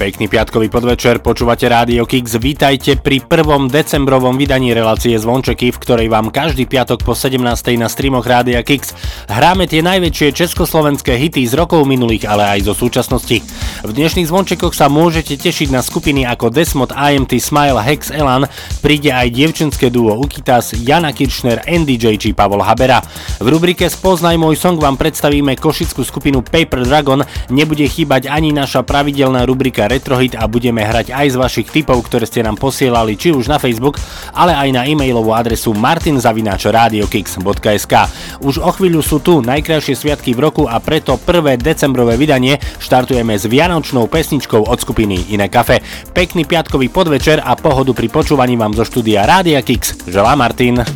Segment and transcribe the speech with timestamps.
[0.00, 2.40] Pekný piatkový podvečer, počúvate Rádio Kix.
[2.40, 7.36] Vítajte pri prvom decembrovom vydaní relácie Zvončeky, v ktorej vám každý piatok po 17.
[7.76, 8.96] na streamoch Rádia Kix
[9.28, 13.44] hráme tie najväčšie československé hity z rokov minulých, ale aj zo súčasnosti.
[13.84, 18.48] V dnešných zvončekoch sa môžete tešiť na skupiny ako Desmod, IMT, Smile, Hex, Elan,
[18.80, 23.04] príde aj dievčenské duo Ukitas, Jana Kiršner, NDJ či Pavol Habera.
[23.36, 27.20] V rubrike Spoznaj môj song vám predstavíme košickú skupinu Paper Dragon,
[27.52, 32.30] nebude chýbať ani naša pravidelná rubrika Retrohit a budeme hrať aj z vašich tipov, ktoré
[32.30, 33.98] ste nám posielali či už na Facebook,
[34.30, 37.94] ale aj na e-mailovú adresu martinzavináčradiokix.sk.
[38.38, 43.34] Už o chvíľu sú tu najkrajšie sviatky v roku a preto prvé decembrové vydanie štartujeme
[43.34, 45.82] s vianočnou pesničkou od skupiny Iné kafe.
[46.14, 50.06] Pekný piatkový podvečer a pohodu pri počúvaní vám zo štúdia Rádia Kix.
[50.06, 50.86] Želá Martin.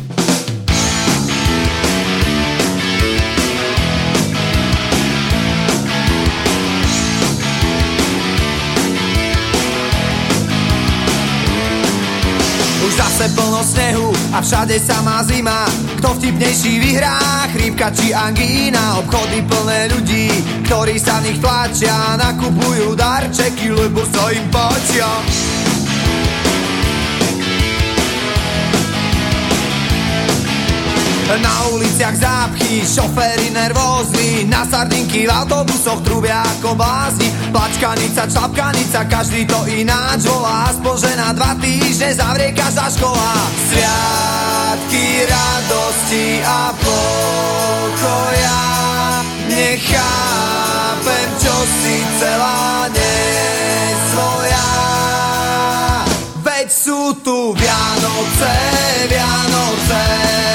[14.35, 15.65] A všade samá zima.
[15.97, 18.99] Kto vtipnejší vyhrá, chrípka či angína?
[18.99, 20.27] Obchody plné ľudí,
[20.67, 22.19] ktorí sa v nich tlačia.
[22.19, 25.07] Nakupujú darčeky, lebo sa im páčia
[31.25, 37.33] Na uliciach zápchy, šoféry nervózni Na sardinky v autobusoch trubia ako blázni.
[37.49, 40.69] Plačkanica, čapkanica, každý to ináč volá.
[40.69, 43.29] Aspoň, že na dva týždne zavrie každá škola.
[43.73, 48.61] Sviatky radosti a pokoja.
[49.49, 54.69] Nechápem, čo si celá nesvoja
[56.43, 58.53] Veď sú tu Vianoce,
[59.09, 60.54] Vianoce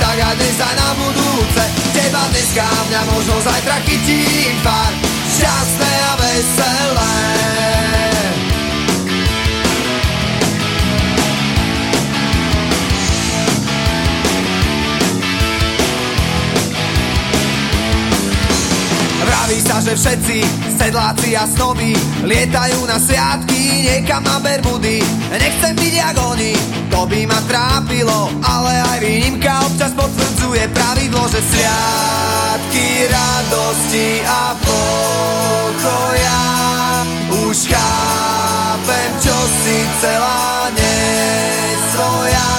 [0.00, 1.62] tak aj dnes aj na budúce
[1.96, 4.92] Teba dneska, mňa možno zajtra chytím pár.
[5.26, 7.75] Šťastné a veselé
[19.46, 20.42] Vraví sa, že všetci
[20.74, 21.94] sedláci a snoby
[22.26, 24.98] Lietajú na sviatky niekam na Bermudy.
[25.30, 26.50] Nechcem byť jak oni,
[26.90, 36.42] to by ma trápilo Ale aj výnimka občas potvrdzuje pravidlo Že sviatky radosti a pokoja
[37.46, 42.50] Už chápem, čo si celá nesvoja.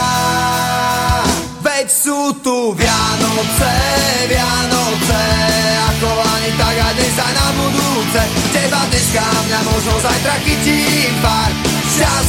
[1.60, 3.76] Veď sú tu Vianoce,
[4.32, 5.24] Vianoce
[5.92, 6.47] Ako lani,
[9.88, 11.52] možno zajtra chytím pár.
[11.88, 12.27] Šťastné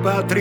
[0.00, 0.39] hviezdám nepatrím,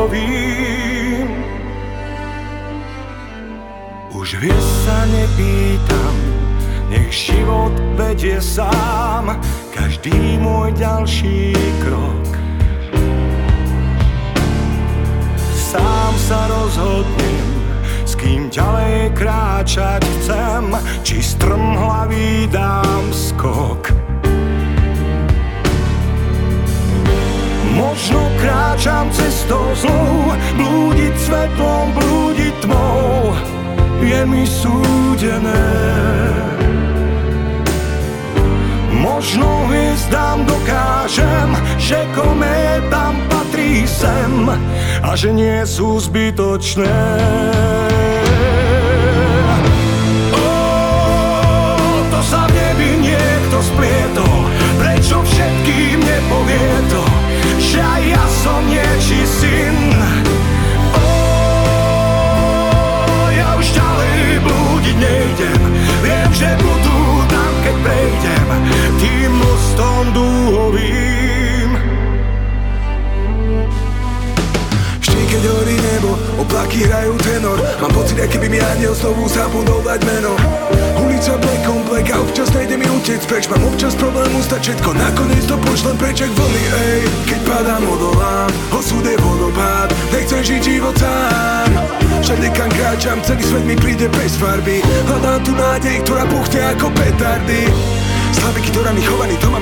[0.00, 1.28] dúhovým.
[4.16, 6.16] Už vieš sa nepýtam,
[6.88, 9.36] nech život vedie sám
[9.76, 11.52] každý môj ďalší
[11.84, 12.24] krok.
[15.52, 17.48] Sám sa rozhodnem,
[18.08, 20.64] s kým ďalej kráčať chcem,
[21.04, 23.89] či strmhlavý dám skok.
[28.40, 33.36] Kráčam cestou zlou, blúdiť svetlom, blúdiť tmou,
[34.00, 35.64] je mi súdené.
[39.00, 44.48] Možno hviezdám dokážem, že kométam patrí sem
[45.04, 47.69] a že nie sú zbytočné.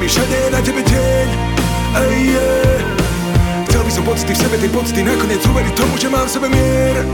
[0.08, 1.26] Je na tebe deň.
[2.00, 2.80] Ej, yeah.
[3.68, 6.48] Chcel by som pocity v sebe, tie pocity nakoniec uveriť tomu, že mám v sebe
[6.48, 7.04] mier.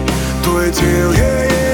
[0.47, 1.65] To je cieľ, yeah, yeah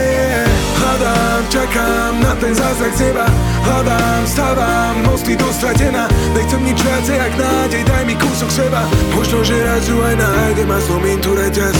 [0.80, 3.28] Hľadám, čakám na ten zázrak z neba.
[3.68, 8.88] Hľadám, stávam, mosty do stratená Nechcem nič viacej, jak nádej, daj mi kúsok seba.
[9.12, 11.76] Možno, že raz ju aj nájdem a zlomím tu reťaz.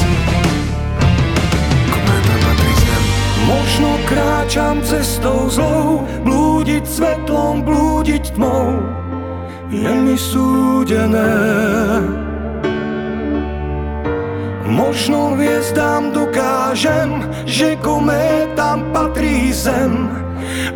[3.48, 8.99] Možno kráčam cestou zlou, blúdiť svetlom, blúdiť tmou,
[9.70, 11.34] je mi súdené.
[14.70, 20.10] Možno hviezdám dokážem, že kométam patrí zem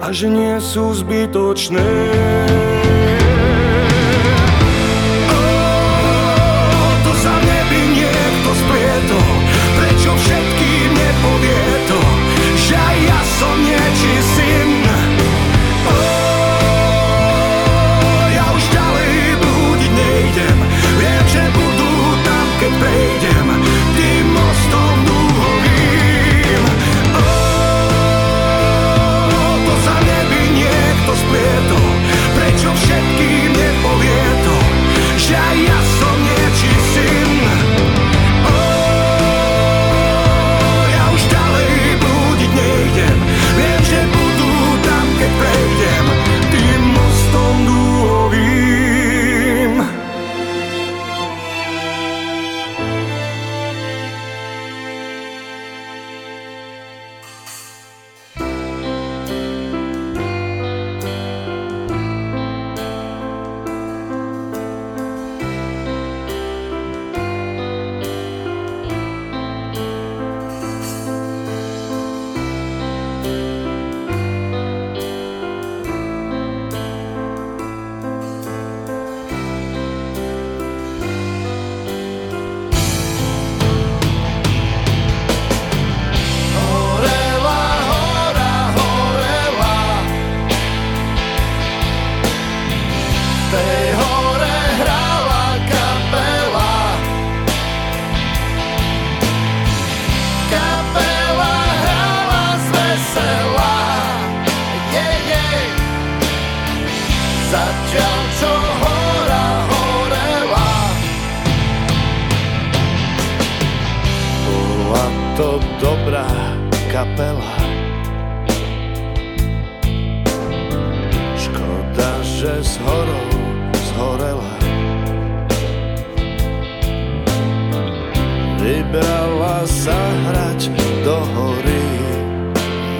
[0.02, 1.86] a že nie sú zbytočné.
[35.24, 35.63] Dzisiaj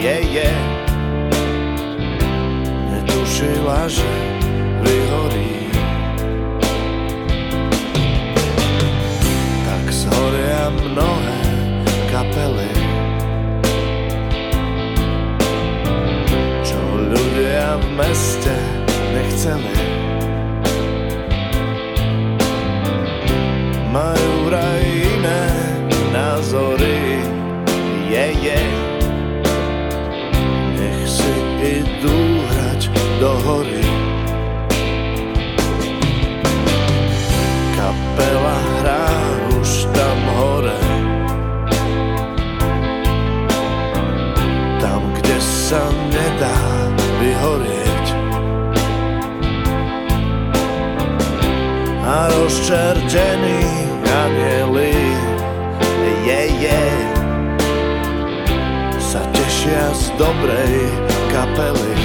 [0.05, 0.53] Je, je.
[2.93, 4.13] Netušila, že
[4.85, 5.73] vyhorí.
[9.65, 11.41] Tak zhoria mnohé
[12.13, 12.73] kapely.
[16.69, 18.57] Čo ľudia v meste
[19.17, 19.77] nechceli.
[23.89, 25.49] Majú vraj iné
[26.13, 27.04] názory
[33.25, 33.81] do hory.
[37.77, 39.09] Kapela hrá
[39.61, 40.81] už tam hore.
[44.77, 45.81] Tam, kde sa
[46.13, 46.61] nedá
[47.25, 48.07] vyhorieť.
[52.05, 53.65] A rozčertení
[54.05, 54.93] anieli
[56.29, 56.85] Je, je.
[59.01, 60.93] Sa tešia z dobrej
[61.33, 62.04] kapely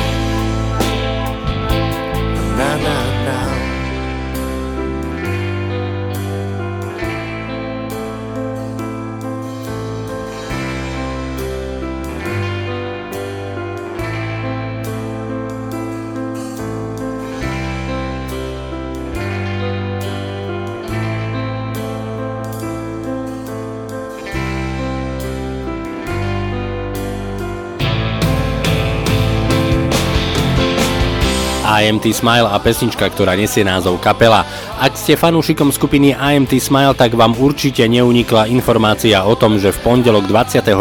[31.79, 34.43] IMT Smile a pesnička, ktorá nesie názov Kapela.
[34.75, 39.79] Ak ste fanúšikom skupiny IMT Smile, tak vám určite neunikla informácia o tom, že v
[39.79, 40.75] pondelok 29.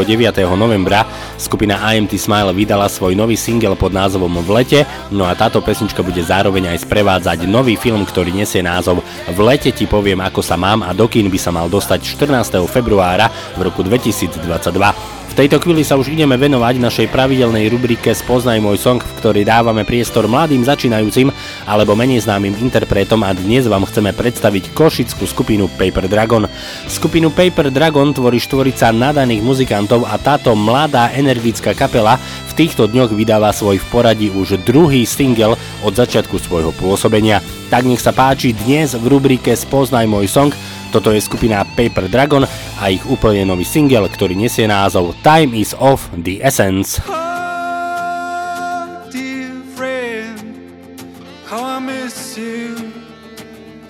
[0.58, 1.06] novembra
[1.38, 4.80] skupina IMT Smile vydala svoj nový single pod názvom V lete,
[5.14, 9.00] no a táto pesnička bude zároveň aj sprevádzať nový film, ktorý nesie názov
[9.30, 12.58] V lete ti poviem, ako sa mám a do kín by sa mal dostať 14.
[12.66, 15.07] februára v roku 2022.
[15.38, 19.86] Tejto chvíli sa už ideme venovať našej pravidelnej rubrike Spoznaj môj song, v ktorej dávame
[19.86, 21.30] priestor mladým začínajúcim
[21.62, 26.50] alebo menej známym interpretom a dnes vám chceme predstaviť košickú skupinu Paper Dragon.
[26.90, 33.14] Skupinu Paper Dragon tvorí štvorica nadaných muzikantov a táto mladá energická kapela v týchto dňoch
[33.14, 35.54] vydáva svoj v poradí už druhý single
[35.86, 37.38] od začiatku svojho pôsobenia.
[37.68, 40.50] Tak nech sa páči dnes v rubrike Spoznaj môj song
[40.88, 42.48] toto je skupina Paper Dragon
[42.80, 46.96] a ich úplne nový single, ktorý nesie názov Time is of the Essence.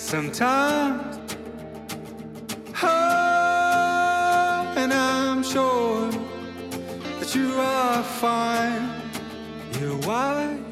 [0.08, 1.20] Sometimes.
[2.80, 6.08] Oh, and I'm sure
[7.20, 8.88] that you are fine.
[9.76, 10.67] You're wise.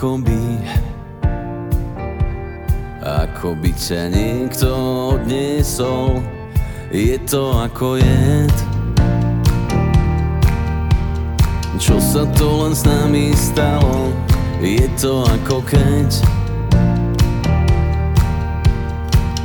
[0.00, 0.40] To ako by
[3.04, 4.68] Ako by ťa niekto
[5.12, 6.24] odniesol.
[6.88, 8.56] Je to ako jed.
[11.76, 14.16] Čo sa to len s nami stalo
[14.64, 16.08] Je to ako keď.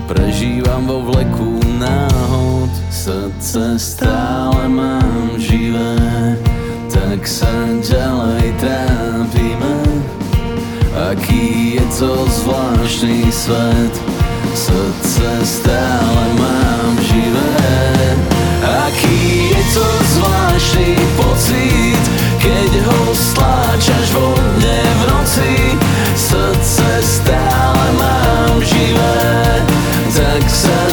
[0.07, 6.39] Prežívam vo vleku náhod Srdce stále mám živé.
[6.87, 7.51] Tak sa
[7.83, 10.14] ďalej trápime
[11.11, 13.93] Aký je to zvláštny svet?
[14.57, 17.53] Srdce stále mám živé.
[18.89, 22.03] Aký je to zvláštny pocit
[22.41, 25.53] Keď ho stláčaš vo mne v noci?
[26.17, 29.61] Srdce stále mám živé.
[30.09, 30.84] Tak sa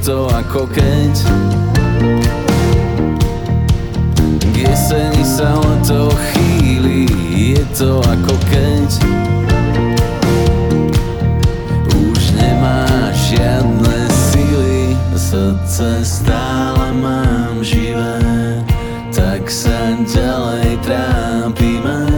[0.00, 1.14] to ako keď.
[4.40, 7.04] K jeseni sa leto chýli
[7.36, 8.88] Je to ako keď.
[12.00, 18.18] Už nemáš žiadne sily Srdce stále mám živé
[19.12, 22.08] Tak sa ďalej trápime.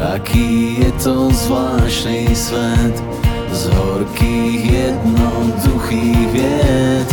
[0.00, 3.19] Aký je to zvláštny svet
[3.60, 7.08] Z horkých jednoduchých vied.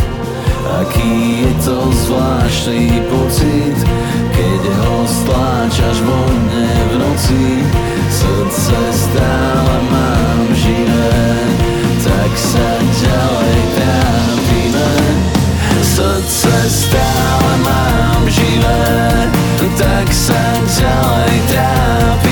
[0.80, 3.76] Aký je to zvláštny pocit
[4.32, 7.44] Keď ho stláčaš vo mne v noci.
[8.08, 11.20] Srdce stále mám živé
[12.00, 14.92] Tak sa ďalej trápime.
[15.84, 18.88] Srdce stále mám živé
[19.76, 22.27] Tak sa ďalej trápime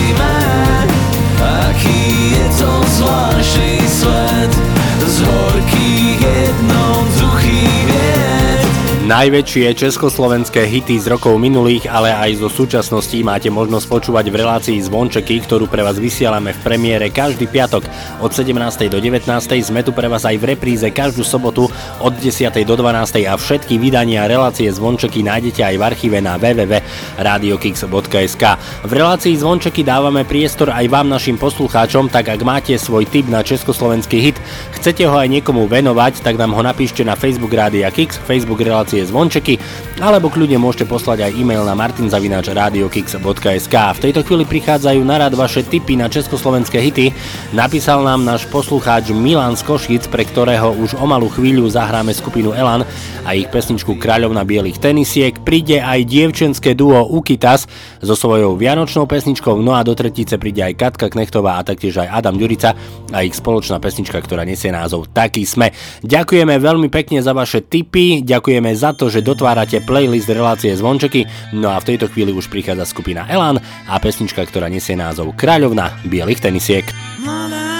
[9.06, 14.82] Najväčšie československé hity z rokov minulých, ale aj zo súčasnosti máte možnosť počúvať v relácii
[14.82, 17.86] Zvončeky, ktorú pre vás vysielame v premiére každý piatok
[18.18, 18.58] od 17.
[18.90, 19.30] do 19.
[19.62, 21.70] Sme tu pre vás aj v repríze každú sobotu
[22.02, 22.50] od 10.
[22.66, 23.30] do 12.
[23.30, 28.42] a všetky vydania relácie Zvončeky nájdete aj v archíve na www.radiokix.sk.
[28.82, 33.46] V relácii Zvončeky dávame priestor aj vám našim poslucháčom, tak ak máte svoj tip na
[33.46, 34.34] československý hit,
[34.74, 38.95] chcete ho aj niekomu venovať, tak nám ho napíšte na Facebook Rádia Kix, Facebook relácie
[39.04, 39.60] Zvončeky,
[40.00, 43.74] alebo kľudne môžete poslať aj e-mail na martinzavinač.radiokix.sk.
[43.74, 47.12] V tejto chvíli prichádzajú na rad vaše tipy na československé hity.
[47.52, 52.54] Napísal nám náš poslucháč Milan z Košic, pre ktorého už o malú chvíľu zahráme skupinu
[52.54, 52.86] Elan
[53.26, 55.34] a ich pesničku Kráľovna bielých tenisiek.
[55.42, 57.66] Príde aj dievčenské duo Ukitas
[57.98, 62.22] so svojou vianočnou pesničkou, no a do tretice príde aj Katka Knechtová a taktiež aj
[62.22, 62.76] Adam Ďurica
[63.10, 65.72] a ich spoločná pesnička, ktorá nesie názov Taký sme.
[66.04, 71.72] Ďakujeme veľmi pekne za vaše tipy, ďakujeme za to, že dotvárate playlist relácie Zvončeky, no
[71.72, 76.42] a v tejto chvíli už prichádza skupina Elan a pesnička, ktorá nesie názov Kráľovna bielých
[76.44, 76.86] tenisiek.
[77.22, 77.75] Mladá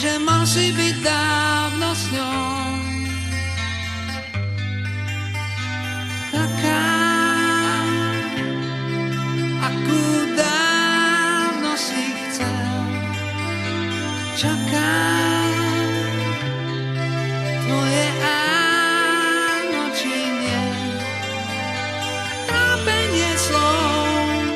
[0.00, 2.72] že mal si byť dávno s ňou.
[6.32, 6.88] Taká
[9.60, 10.04] akú
[10.40, 12.72] dávno si chcel.
[14.40, 15.52] Čakám
[17.68, 20.64] tvoje áno či nie.
[22.48, 24.48] Trápenie slov,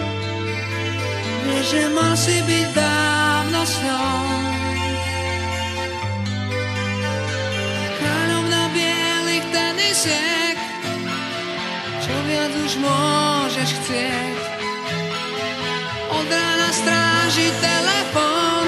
[1.44, 3.13] vieš, že mal si byť dávno
[10.04, 10.58] tenisiek,
[12.04, 14.36] čo viac už môžeš chcieť.
[16.12, 18.64] Od rána stráži telefon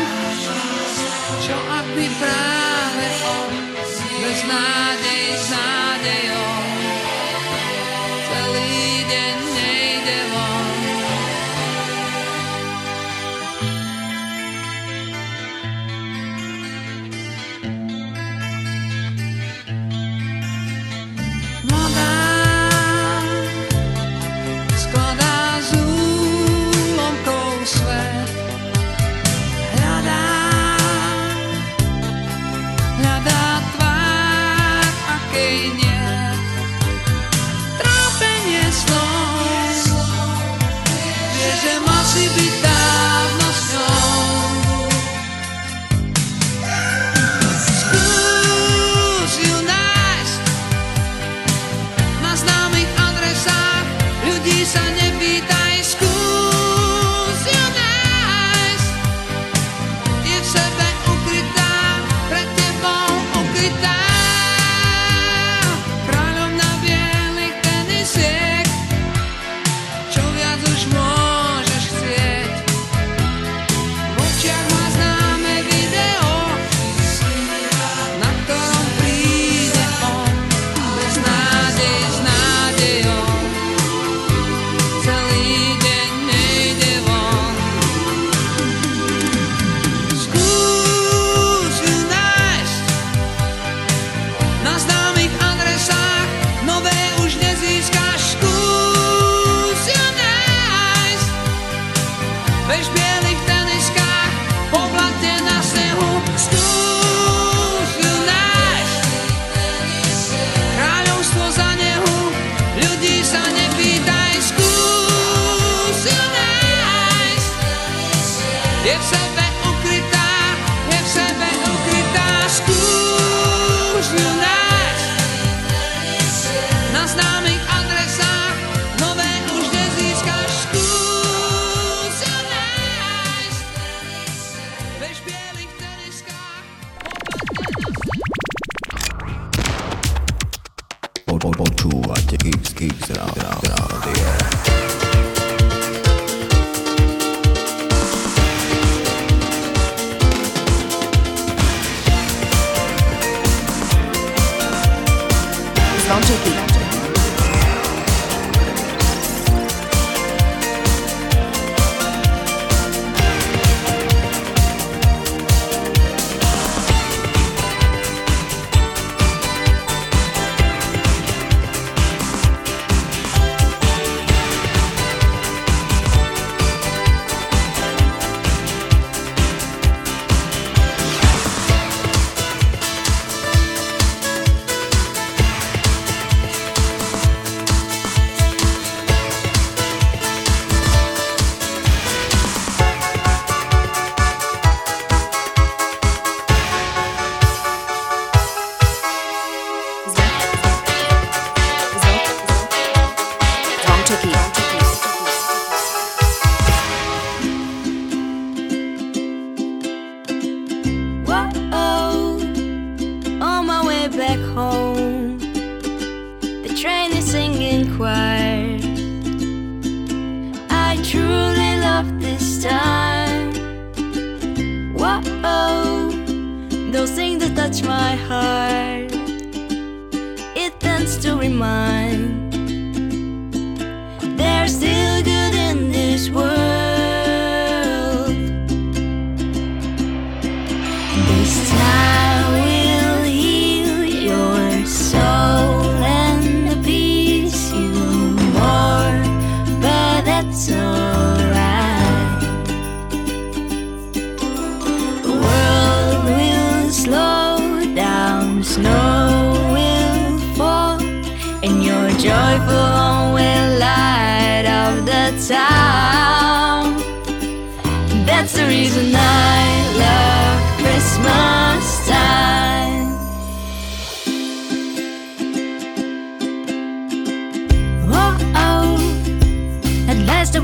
[1.45, 3.53] Čo ak by práve on
[4.25, 5.27] Bez nádej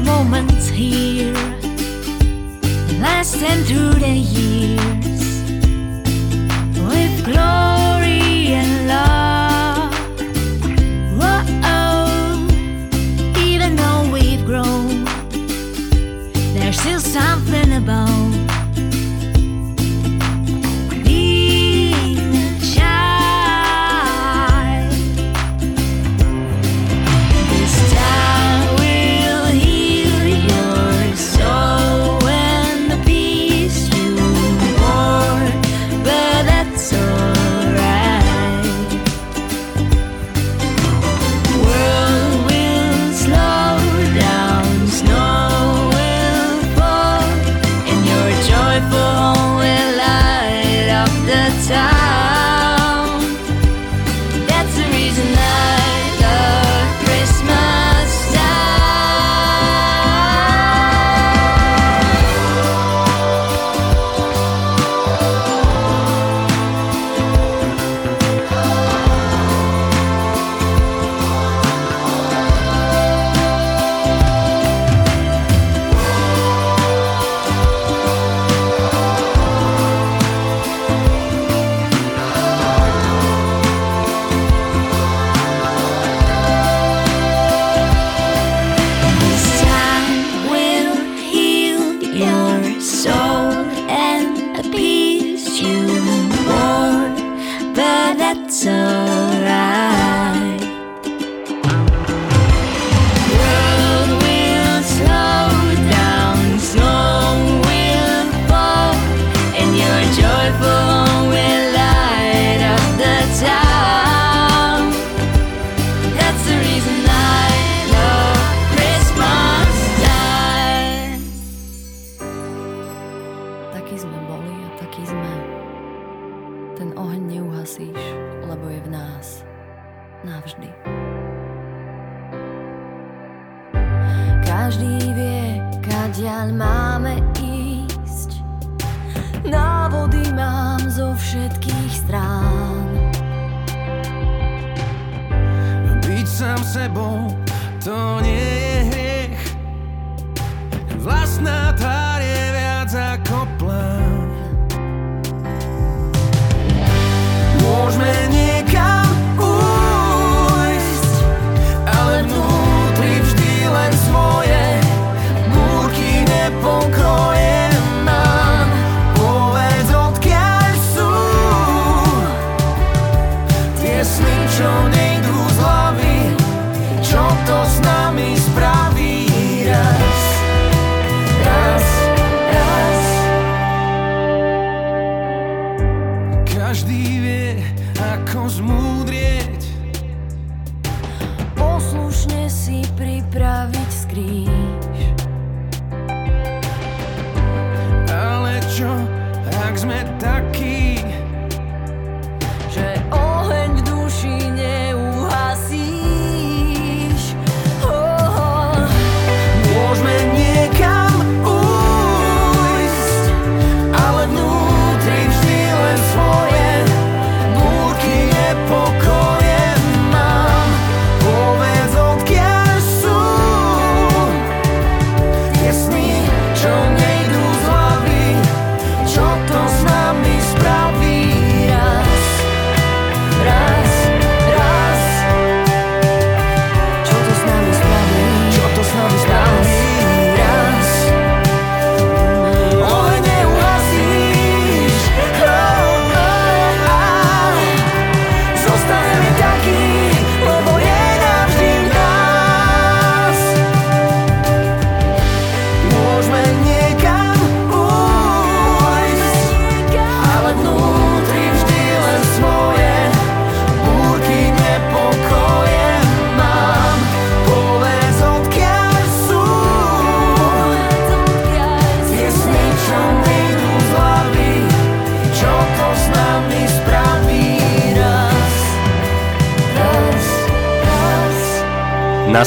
[0.04, 1.34] moment's here.
[3.00, 5.22] Lasting through the years
[6.88, 7.71] with glory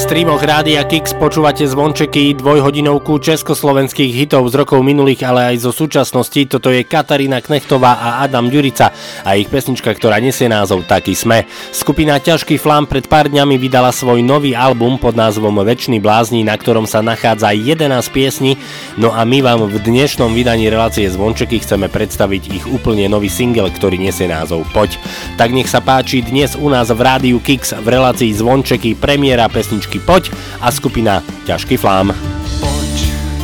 [0.06, 6.38] streamoch Rádia Kix počúvate zvončeky dvojhodinovku československých hitov z rokov minulých, ale aj zo súčasnosti.
[6.46, 8.94] Toto je Katarína Knechtová a Adam Ďurica
[9.26, 11.50] a ich pesnička, ktorá nesie názov Taký sme.
[11.74, 16.54] Skupina Ťažký flám pred pár dňami vydala svoj nový album pod názvom Večný blázni, na
[16.54, 18.62] ktorom sa nachádza 11 piesní,
[19.02, 23.74] no a my vám v dnešnom vydaní relácie zvončeky chceme predstaviť ich úplne nový single,
[23.74, 25.02] ktorý nesie názov Poď.
[25.42, 29.95] Tak nech sa páči dnes u nás v Rádiu Kix v relácii zvončeky premiéra pesničky
[30.02, 32.10] Poď a skupina Ťažký flám.
[32.58, 32.96] Poď,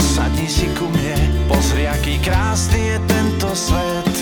[0.02, 4.16] sadni si ku mne, pozri, aký krásny je tento svet.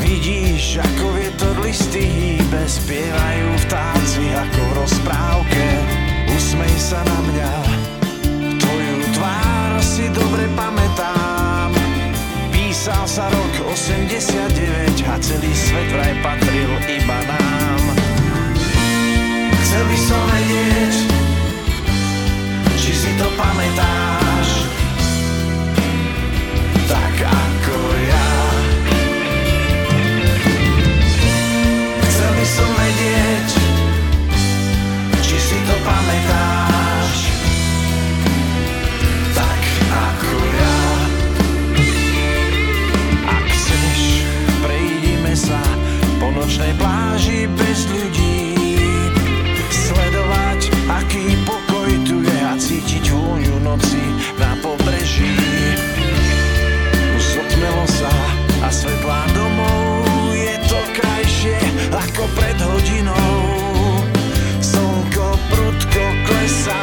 [0.00, 5.64] Vidíš, ako vietor listy hýbe, spievajú vtáci ako v rozprávke.
[6.32, 7.52] Usmej sa na mňa,
[8.56, 11.68] tvoju tvár si dobre pamätám.
[12.48, 17.82] Písal sa rok 89 a celý svet vraj patril iba nám.
[19.62, 20.24] Chcel by som
[23.16, 24.23] či si
[53.74, 53.98] noci
[54.38, 55.34] na pobreží.
[57.18, 58.14] Už otmelo sa
[58.62, 60.06] a svetlá domov
[60.38, 61.58] je to krajšie
[61.90, 63.34] ako pred hodinou.
[64.62, 66.82] Slnko prudko klesá.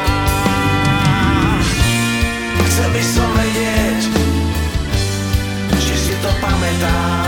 [2.68, 4.00] Chcel by som vedieť,
[5.80, 7.21] či si to pamätáš.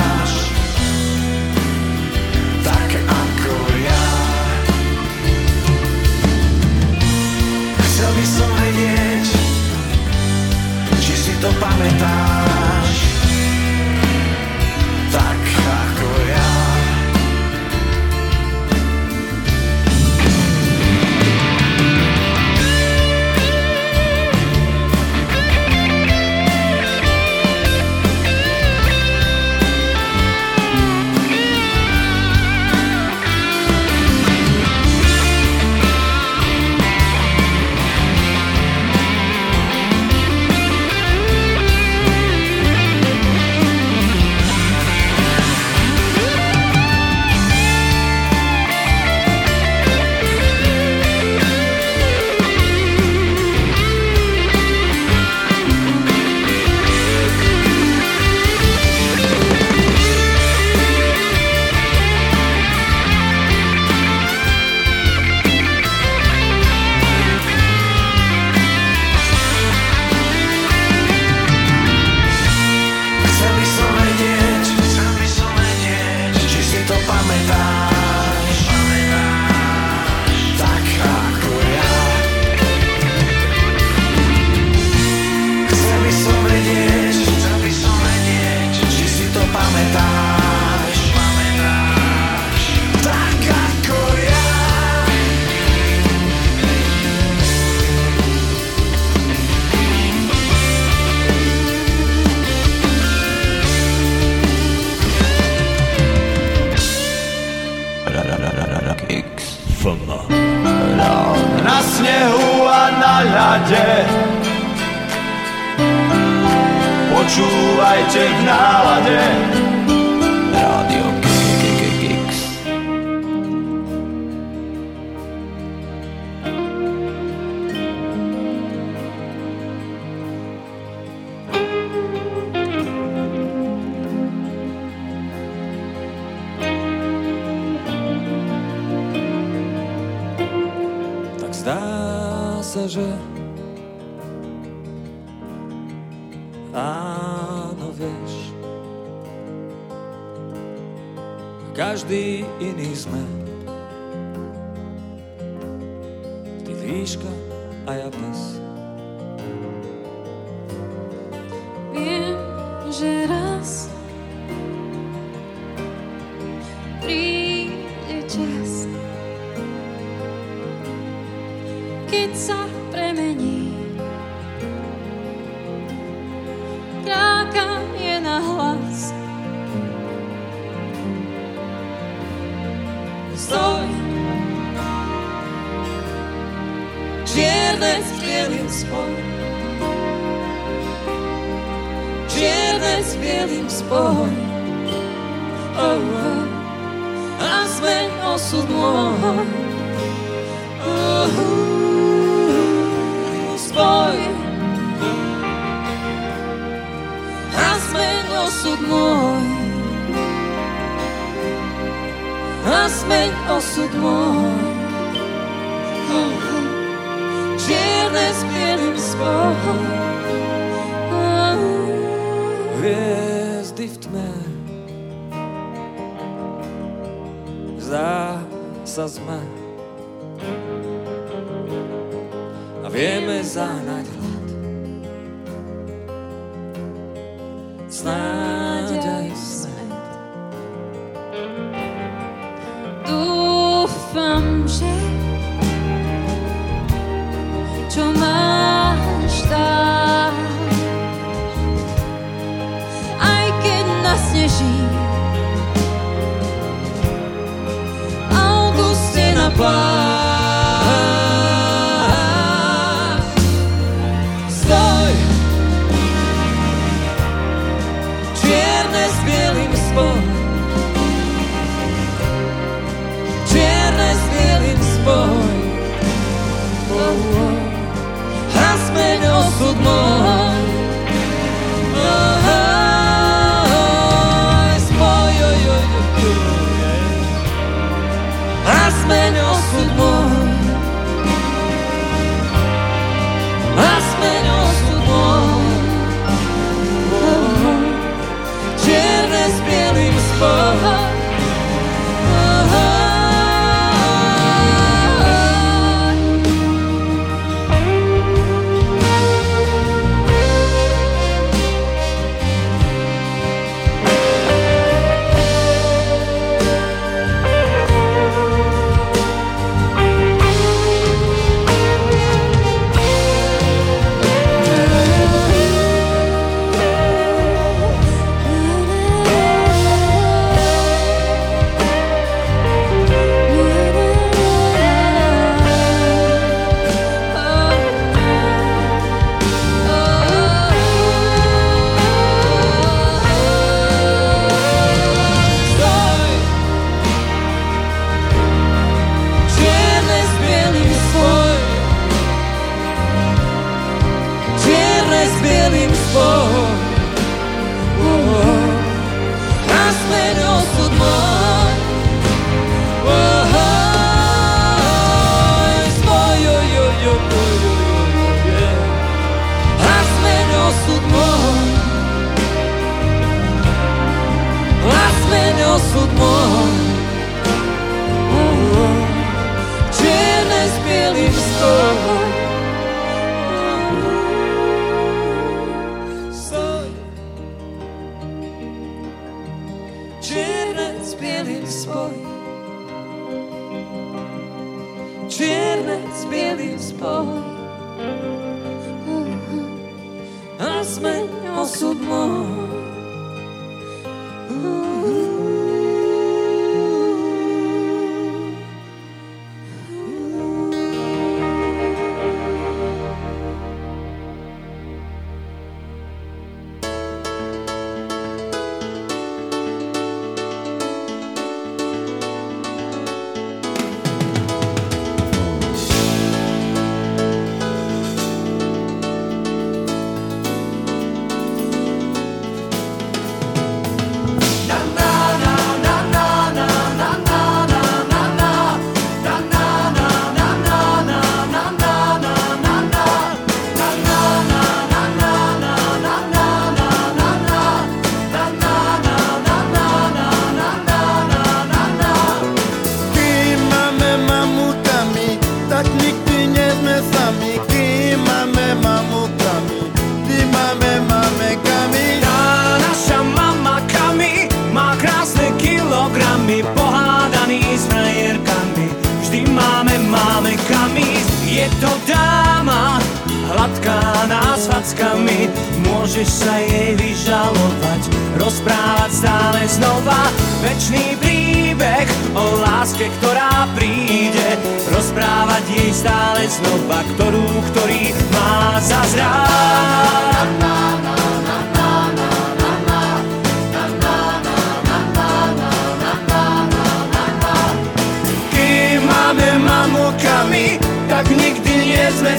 [11.44, 12.53] tão para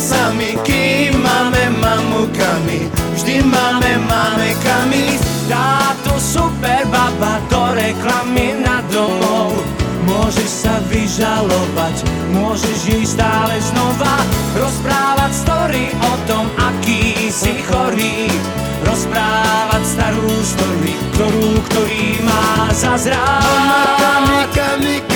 [0.06, 2.86] sami Kým máme mamukami
[3.18, 5.18] Vždy máme mamekami
[5.50, 9.54] Táto super baba do reklamy na domov.
[10.06, 14.22] Môžeš sa vyžalovať Môžeš jej stále znova.
[14.54, 18.30] Rozprávať story o tom, aký si chorý.
[18.86, 25.15] Rozprávať starú story, ktorú, ktorý má zazráť Mama, kami, kami, kami,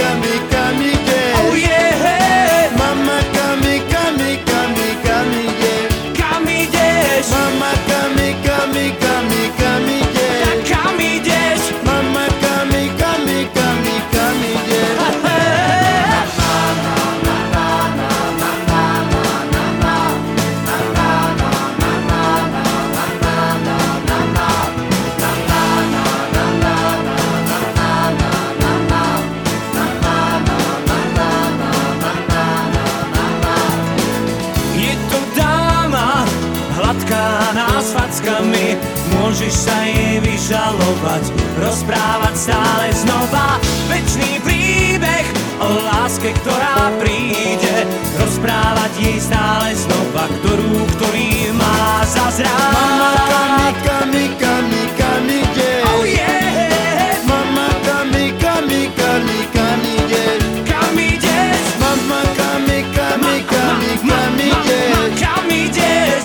[40.80, 41.24] vyžalovať,
[41.60, 43.60] rozprávať stále znova.
[43.92, 45.28] Večný príbeh
[45.60, 47.84] o láske, ktorá príde
[48.20, 53.89] Rozprávať jej stále znova, ktorú, ktorý má zazrať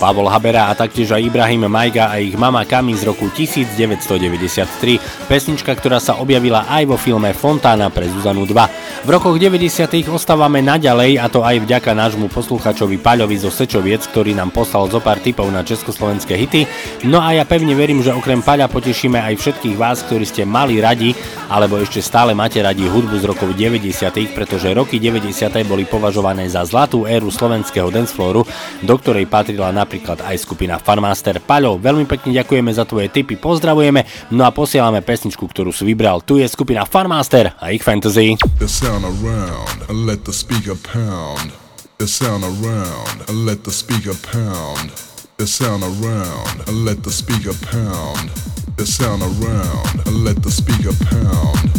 [0.04, 5.00] Pavol Habera a taktiež aj Ibrahim Majga a ich mama Kami z roku 1993.
[5.24, 8.83] Pesnička, ktorá sa objavila aj vo filme Fontána pre Zuzanu 2.
[9.04, 9.68] V rokoch 90.
[10.08, 14.96] ostávame naďalej a to aj vďaka nášmu posluchačovi Paľovi zo Sečoviec, ktorý nám poslal zo
[14.96, 16.64] pár tipov na československé hity.
[17.04, 20.80] No a ja pevne verím, že okrem Paľa potešíme aj všetkých vás, ktorí ste mali
[20.80, 21.12] radi
[21.52, 23.84] alebo ešte stále máte radi hudbu z rokov 90.,
[24.32, 25.52] pretože roky 90.
[25.68, 28.48] boli považované za zlatú éru slovenského danceflooru,
[28.80, 31.44] do ktorej patrila napríklad aj skupina Farmaster.
[31.44, 36.24] Paľo, veľmi pekne ďakujeme za tvoje tipy, pozdravujeme, no a posielame pesničku, ktorú si vybral.
[36.24, 38.40] Tu je skupina Farmaster a ich fantasy.
[38.56, 41.52] The sound around and let the speaker pound.
[41.98, 44.90] The sound around and let the speaker pound.
[45.36, 48.30] The sound around and let the speaker pound.
[48.76, 51.74] The sound around and let the speaker pound.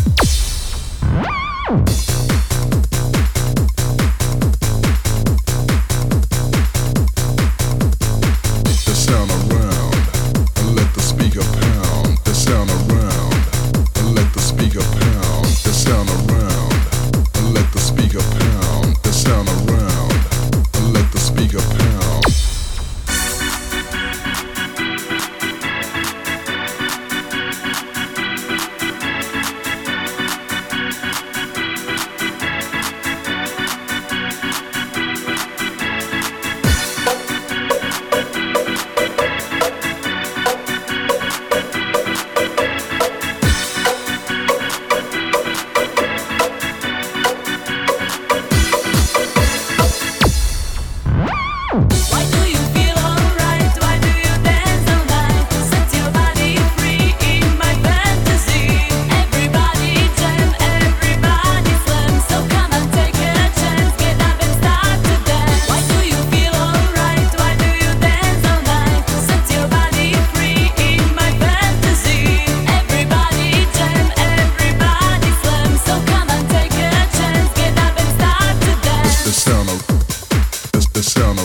[81.05, 81.39] Sound.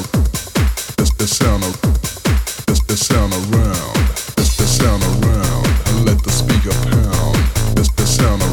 [0.98, 1.80] Around the, sound of
[2.66, 3.96] That's the sound around.
[4.38, 7.36] Is the sound around, and let the speaker pound.
[7.76, 8.49] The, the sound around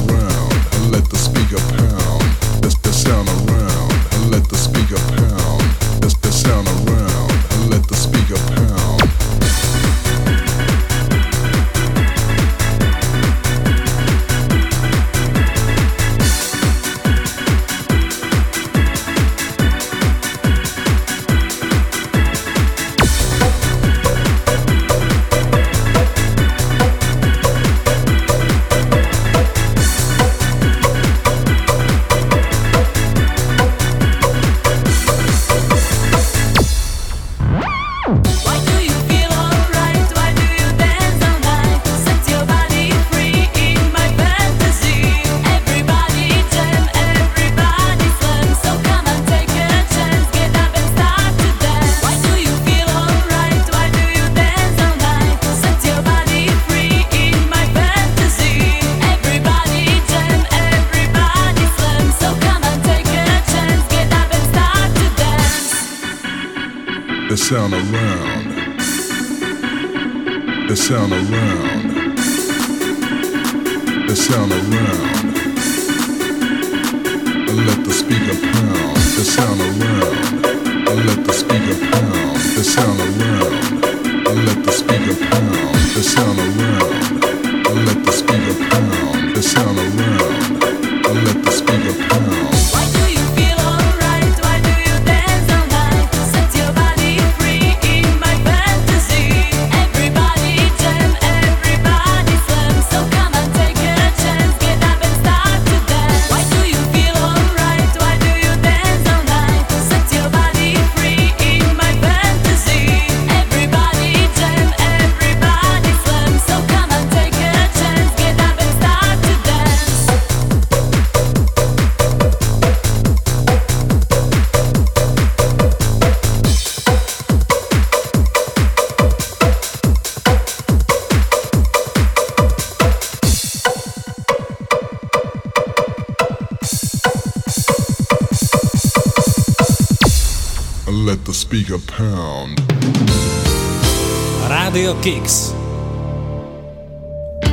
[145.08, 145.56] Kicks.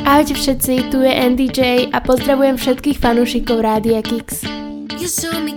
[0.02, 4.42] Ahojte všetci, tu je NDJ a pozdravujem všetkých fanúšikov Rádia Kicks.
[4.98, 5.54] You saw me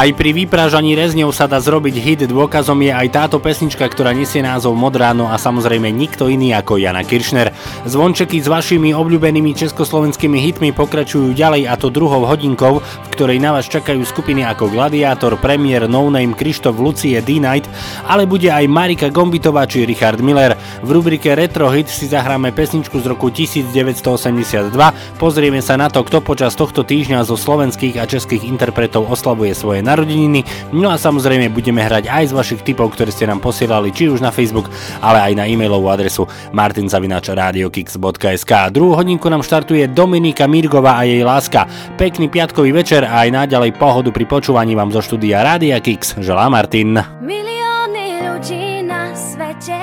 [0.00, 4.40] Aj pri vyprážaní rezňou sa dá zrobiť hit, dôkazom je aj táto pesnička, ktorá nesie
[4.40, 7.52] názov Modráno a samozrejme nikto iný ako Jana Kiršner.
[7.84, 13.52] Zvončeky s vašimi obľúbenými československými hitmi pokračujú ďalej a to druhou hodinkou, v ktorej na
[13.52, 17.68] vás čakajú skupiny ako Gladiátor, Premier, No Name, Krištof, Lucie, D-Night,
[18.08, 20.56] ale bude aj Marika Gombitová či Richard Miller.
[20.80, 24.72] V rubrike Retro Hit si zahráme pesničku z roku 1982,
[25.20, 29.84] pozrieme sa na to, kto počas tohto týždňa zo slovenských a českých interpretov oslavuje svoje
[29.84, 34.08] narodeniny, no a samozrejme budeme hrať aj z vašich tipov, ktoré ste nám posielali či
[34.08, 34.72] už na Facebook,
[35.04, 36.24] ale aj na e-mailovú adresu
[36.56, 38.52] martinzavinačradiokix.sk.
[38.72, 41.68] Druhú hodinku nám štartuje Dominika Mirgová a jej láska.
[42.00, 46.14] Pekný piatkový večer aj naďalej pohodu pri počúvaní vám zo štúdia Rádia Kix.
[46.14, 46.94] Želá Martin.
[47.18, 49.82] Milióny ľudí na svete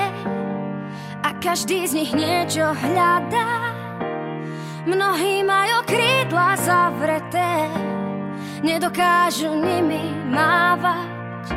[1.20, 3.76] a každý z nich niečo hľadá.
[4.88, 7.68] Mnohí majú krídla zavreté,
[8.64, 11.52] nedokážu nimi mávať.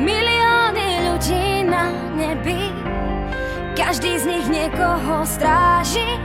[0.00, 2.72] Milióny ľudí na nebi,
[3.76, 6.16] každý z nich niekoho stráži.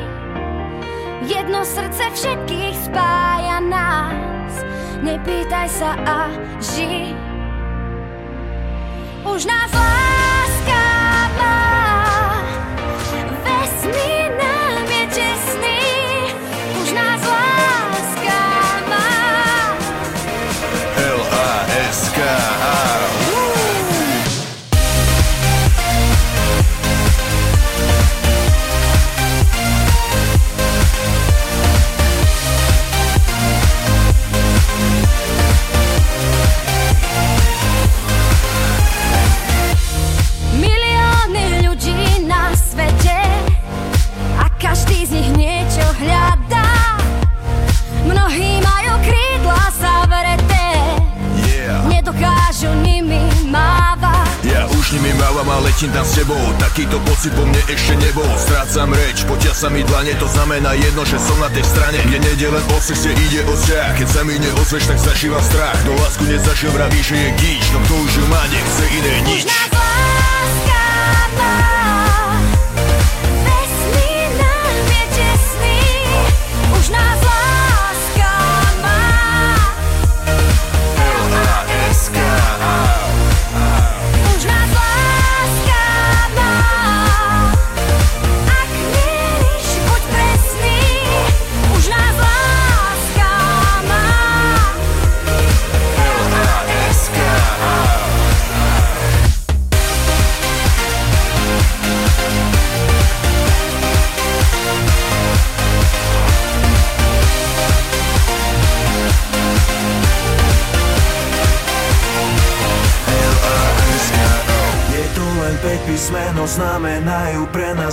[1.24, 4.54] Jedno srdce všetkých spája nás,
[5.00, 6.28] nepýtaj sa a
[6.60, 7.16] ži.
[9.24, 10.84] Už nás láska
[11.40, 11.73] má,
[59.54, 62.64] potia sa mi dlane To znamená jedno, že som na tej strane Kde nejde len
[62.74, 65.78] o sexe, ide o vzťah Keď sa mi neozveš, tak zažívam strach.
[65.86, 69.46] Do lásku nezažil, vraví, že je gíč No kto už ju má, nechce iné nič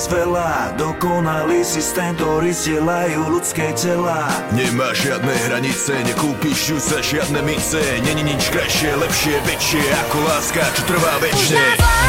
[0.01, 0.81] nás veľa.
[0.81, 4.33] Dokonali systém, ktorý stielajú ľudské tela.
[4.57, 7.85] Nemá žiadne hranice, nekúpiš ju za žiadne mince.
[8.01, 12.00] Není nič krajšie, lepšie, väčšie ako láska, čo trvá väčšie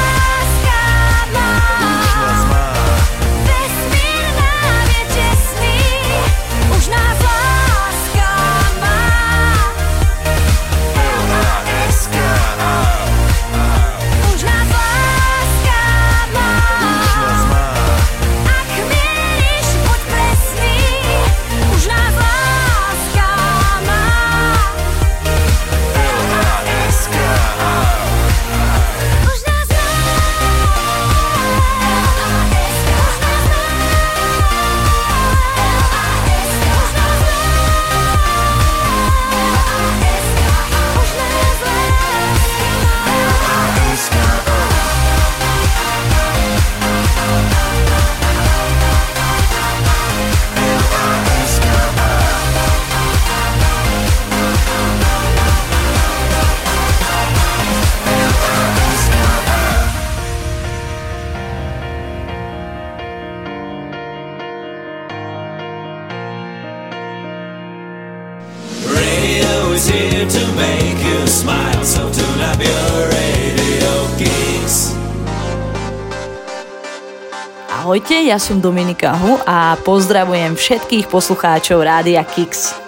[78.32, 82.80] ja som Dominika Hu a pozdravujem všetkých poslucháčov Rádia Kix.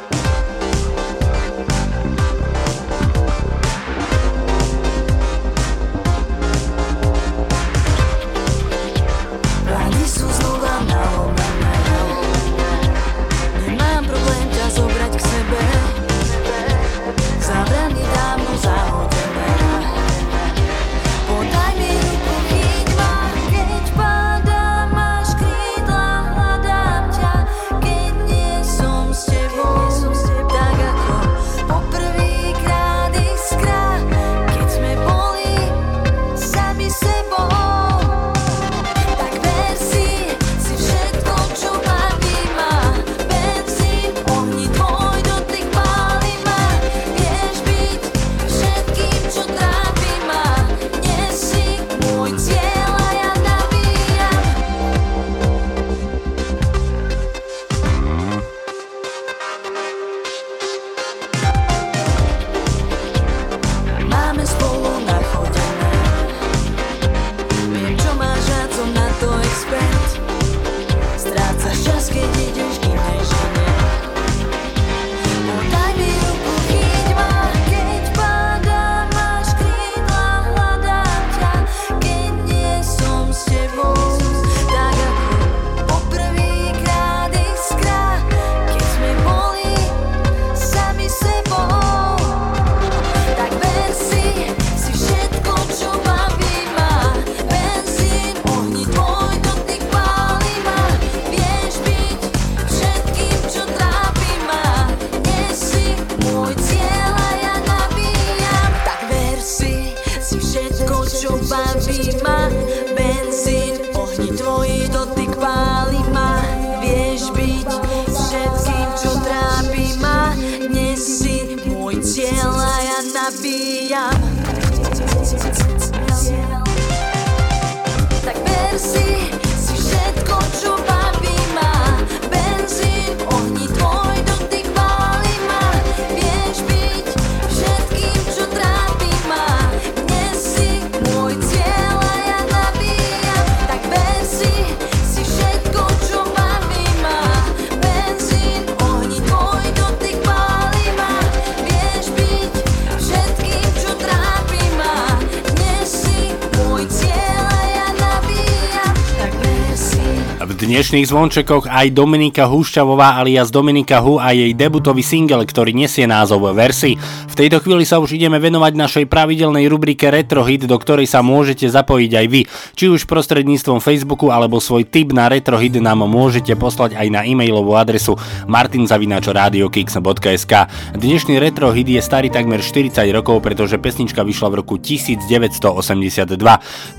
[160.93, 166.53] tradičných zvončekoch aj Dominika Húšťavová alias Dominika Hu a jej debutový single, ktorý nesie názov
[166.53, 166.93] Versi.
[167.33, 171.65] V tejto chvíli sa už ideme venovať našej pravidelnej rubrike Retrohit, do ktorej sa môžete
[171.65, 172.45] zapojiť aj vy.
[172.77, 177.73] Či už prostredníctvom Facebooku, alebo svoj tip na Retrohit nám môžete poslať aj na e-mailovú
[177.73, 180.53] adresu martinzavinačradiokix.sk
[180.93, 186.37] Dnešný Retrohit je starý takmer 40 rokov, pretože pesnička vyšla v roku 1982.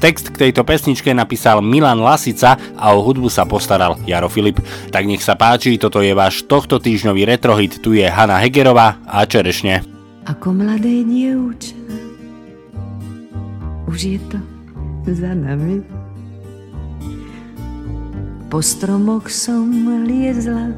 [0.03, 4.59] Text k tejto pesničke napísal Milan Lasica a o hudbu sa postaral Jaro Filip.
[4.91, 9.23] Tak nech sa páči, toto je váš tohto týždňový Retrohit, tu je Hanna Hegerová a
[9.31, 9.94] Čerešne
[10.25, 11.77] ako mladé dievča.
[13.85, 14.41] Už je to
[15.13, 15.85] za nami.
[18.49, 19.69] Po stromoch som
[20.09, 20.73] liezla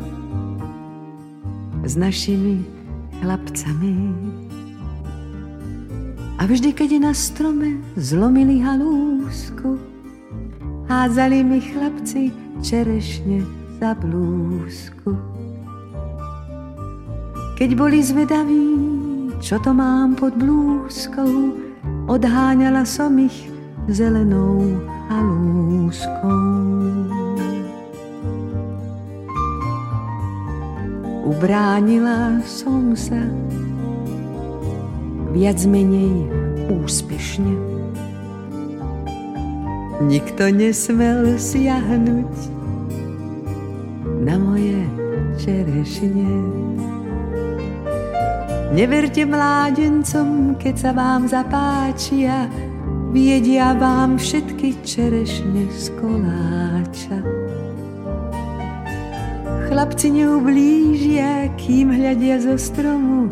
[1.87, 2.67] s našimi
[3.23, 3.95] chlapcami.
[6.37, 9.79] A vždy, keď na strome zlomili halúsku,
[10.91, 13.47] házali mi chlapci čerešne
[13.79, 15.17] za blúzku.
[17.57, 18.65] Keď boli zvedaví,
[19.41, 21.53] čo to mám pod blúzkou,
[22.09, 23.49] odháňala som ich
[23.87, 24.65] zelenou
[25.07, 26.41] halúskou.
[31.27, 33.19] Ubránila som sa
[35.35, 36.31] viac menej
[36.71, 37.55] úspešne.
[40.07, 42.33] Nikto nesmel siahnuť
[44.23, 44.81] na moje
[45.41, 46.76] čerešne.
[48.75, 52.51] Neverte mládencom, keď sa vám zapáčia,
[53.15, 57.19] viedia vám všetky čerešne z koláča.
[59.71, 63.31] Chlapci neublížia, kým hľadia zo stromu,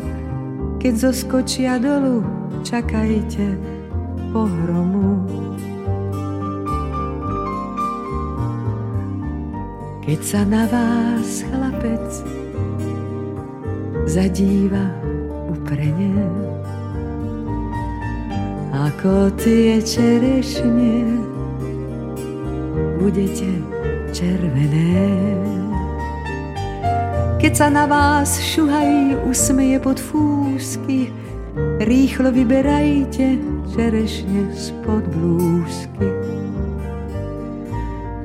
[0.79, 2.23] keď zoskočia dolu,
[2.63, 3.59] čakajte
[4.31, 5.19] pohromu.
[9.99, 12.07] Keď sa na vás chlapec
[14.07, 15.04] zadíva
[15.65, 16.13] uprene,
[18.69, 21.17] ako tie čerešne
[23.01, 23.49] budete
[24.13, 25.09] červené.
[27.41, 31.09] Keď sa na vás šuhaj usmeje pod fúsky,
[31.81, 33.41] rýchlo vyberajte
[33.73, 36.09] čerešne spod blúzky.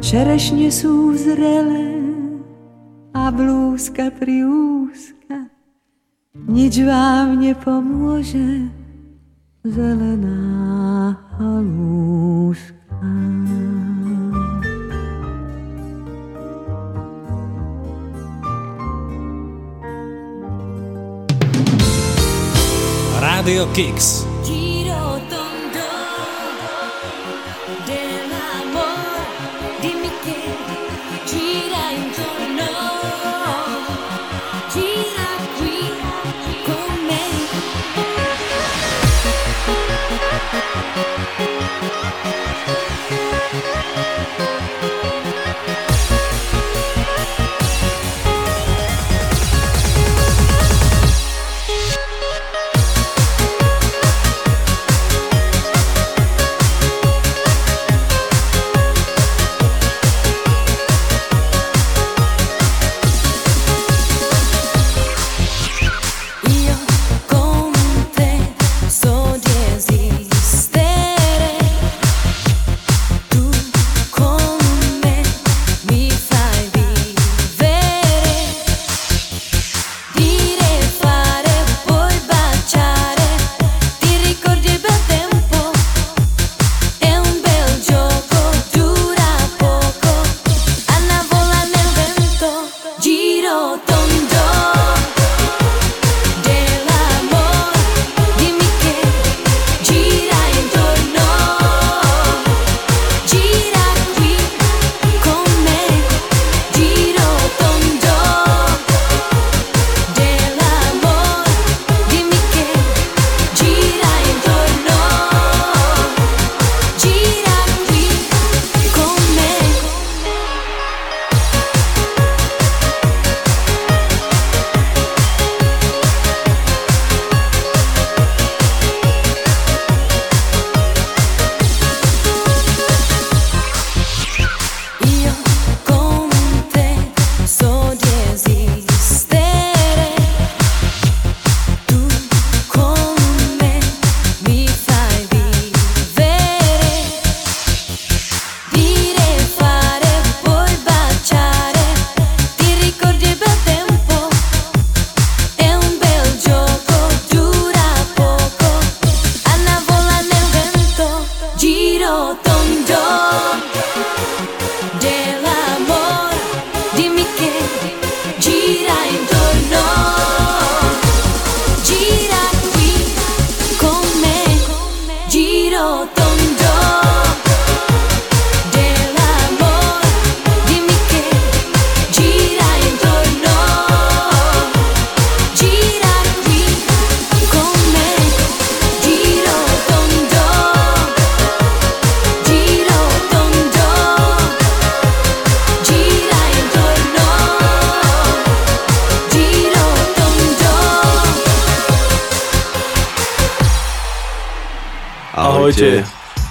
[0.05, 2.05] Čerešne sú zrelé
[3.17, 5.20] a blúzka priúzka,
[6.51, 8.67] nič vám nepomôže,
[9.63, 12.75] zelená halúska.
[23.23, 24.30] Radio Kicks.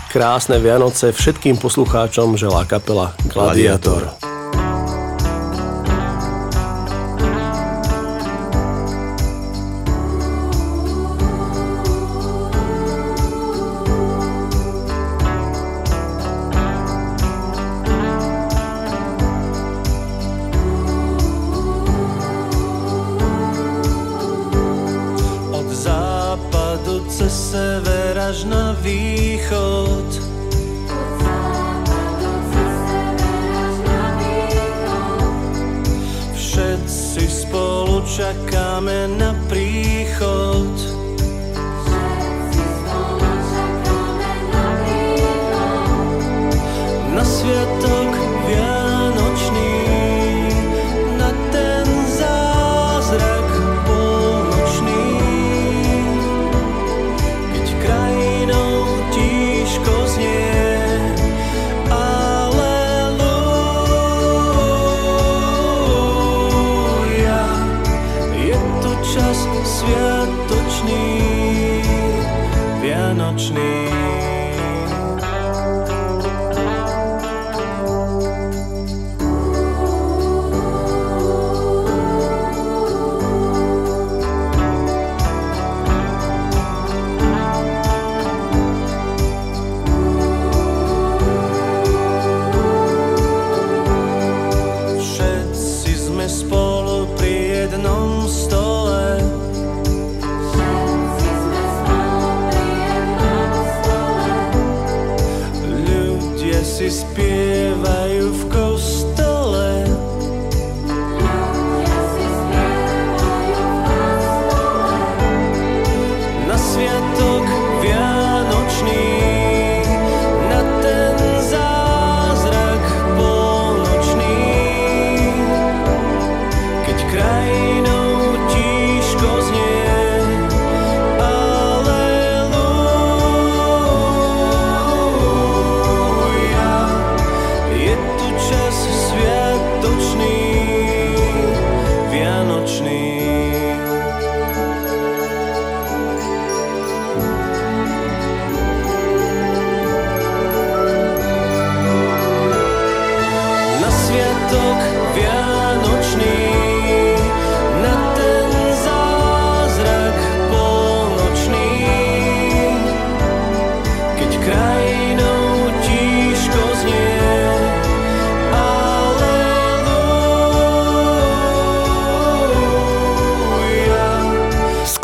[0.10, 4.10] Krásne Vianoce všetkým poslucháčom želá kapela Gladiator.
[4.10, 4.28] Od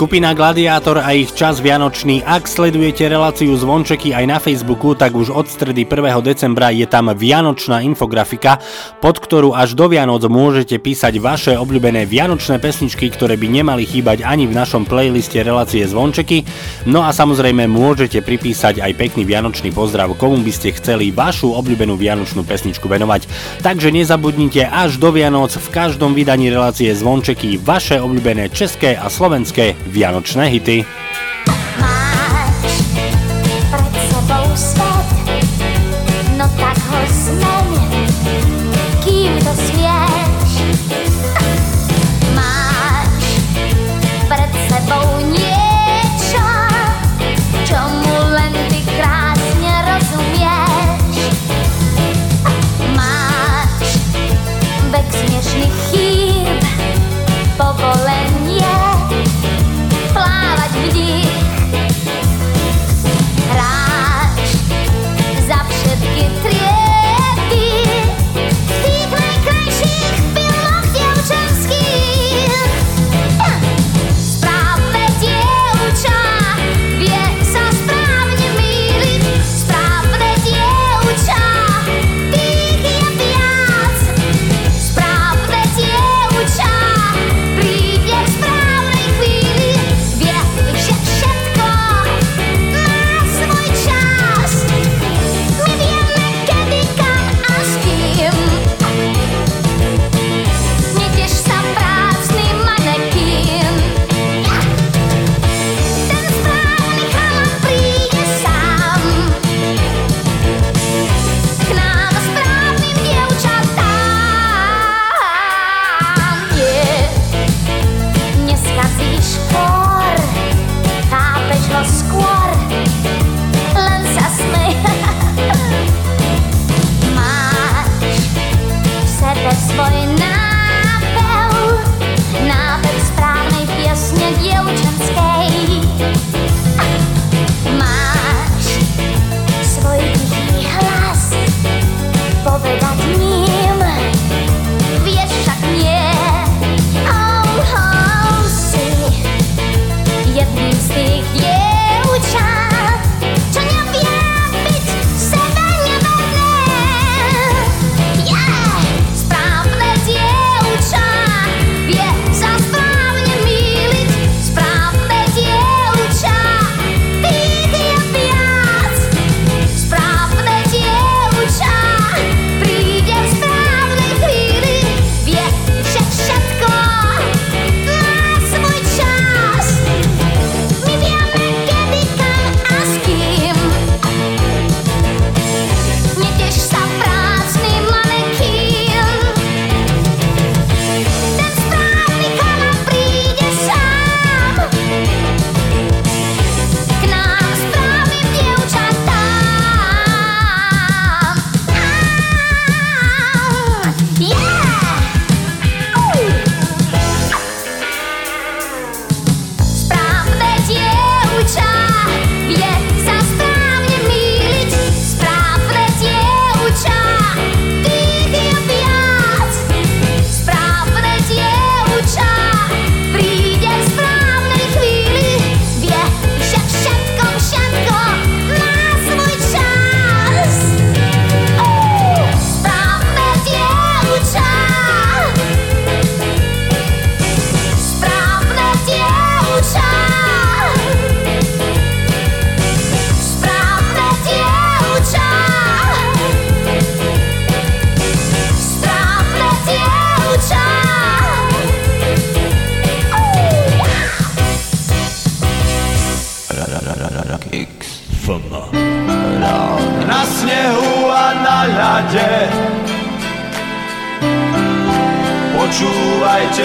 [0.06, 2.22] Skupina Gladiátor a ich čas Vianočný.
[2.22, 6.22] Ak sledujete reláciu Zvončeky aj na Facebooku, tak už od stredy 1.
[6.22, 8.62] decembra je tam Vianočná infografika,
[9.02, 14.22] pod ktorú až do Vianoc môžete písať vaše obľúbené Vianočné pesničky, ktoré by nemali chýbať
[14.22, 16.46] ani v našom playliste relácie Zvončeky.
[16.86, 21.98] No a samozrejme môžete pripísať aj pekný Vianočný pozdrav, komu by ste chceli vašu obľúbenú
[21.98, 23.26] Vianočnú pesničku venovať.
[23.66, 29.74] Takže nezabudnite až do Vianoc v každom vydaní relácie Zvončeky vaše obľúbené české a slovenské
[29.90, 30.78] Vianočné hity.
[33.76, 35.08] pred sebou svet,
[36.38, 37.55] no tak ho zmeň,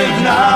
[0.01, 0.50] live now.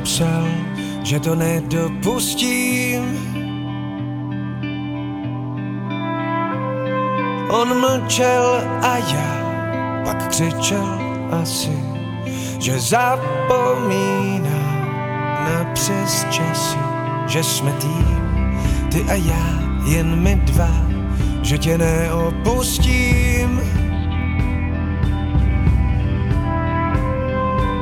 [0.00, 0.46] psal,
[1.02, 3.02] že to nedopustím.
[7.50, 9.40] On mlčel a já
[10.04, 10.98] pak křičel
[11.42, 11.78] asi,
[12.58, 14.60] že zapomíná
[15.44, 16.78] na přes časy,
[17.26, 18.20] že jsme tým,
[18.92, 20.70] ty a já, jen my dva,
[21.42, 23.60] že tě neopustím.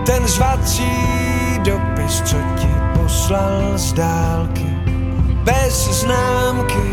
[0.06, 0.92] Ten zvací
[1.64, 4.66] dopad než co ti poslal z dálky.
[5.44, 6.88] Bez známky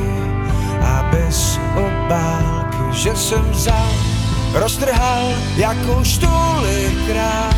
[0.82, 3.86] a bez obálky Že jsem za
[4.54, 7.56] roztrhal jako už tolikrát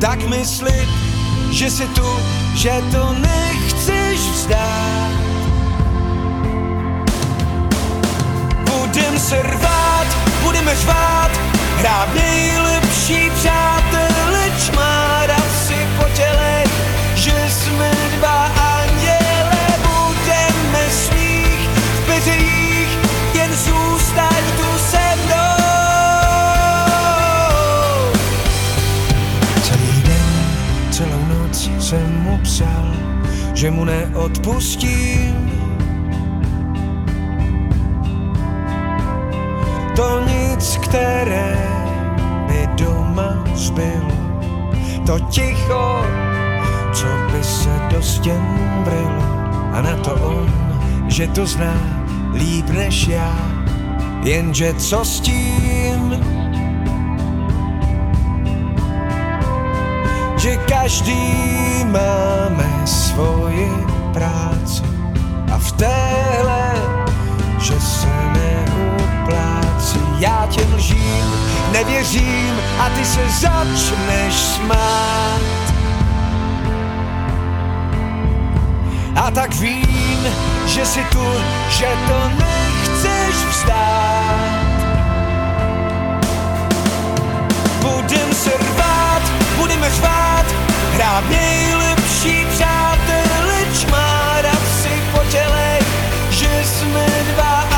[0.00, 0.88] Tak myslit,
[1.50, 2.06] že si tu,
[2.54, 5.12] že to nechceš vzdát.
[8.70, 10.06] Budem se rvát,
[10.42, 11.31] budeme řvát
[11.78, 16.64] hrát nejlepší přátelé, čmárat si po těle,
[17.14, 22.98] že jsme dva anděle, budeme smích v peřejích,
[23.34, 25.62] jen zůstaň tu se mnou.
[29.62, 30.56] Celý den,
[30.90, 32.94] celou noc jsem mu psal,
[33.54, 35.52] že mu neodpustím.
[39.96, 40.20] To
[40.92, 41.56] které
[42.48, 44.04] by doma zbyl,
[45.06, 46.04] to ticho,
[46.92, 48.44] co by se do stěn
[48.84, 49.24] vrylo.
[49.72, 50.52] A na to on,
[51.08, 52.04] že to zná
[52.34, 53.36] líp než já,
[54.24, 56.20] jenže co s tím?
[60.36, 61.22] že každý
[61.84, 63.70] máme svoji
[64.12, 64.82] práci
[65.52, 66.74] a v téhle,
[67.58, 67.91] že.
[70.22, 71.34] Já těm lžím,
[71.72, 75.40] nevěřím a ty se začneš smát.
[79.16, 80.26] A tak vím,
[80.66, 81.26] že si tu,
[81.68, 84.72] že to nechceš vzdát.
[87.80, 89.22] Budem se rvát,
[89.56, 90.46] budeme řvát,
[90.94, 95.78] hrát nejlepší přátelé, čmárat si po těle,
[96.30, 97.71] že jsme dva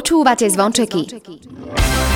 [0.00, 1.12] Počúvate zvončeky.
[1.12, 2.09] Budem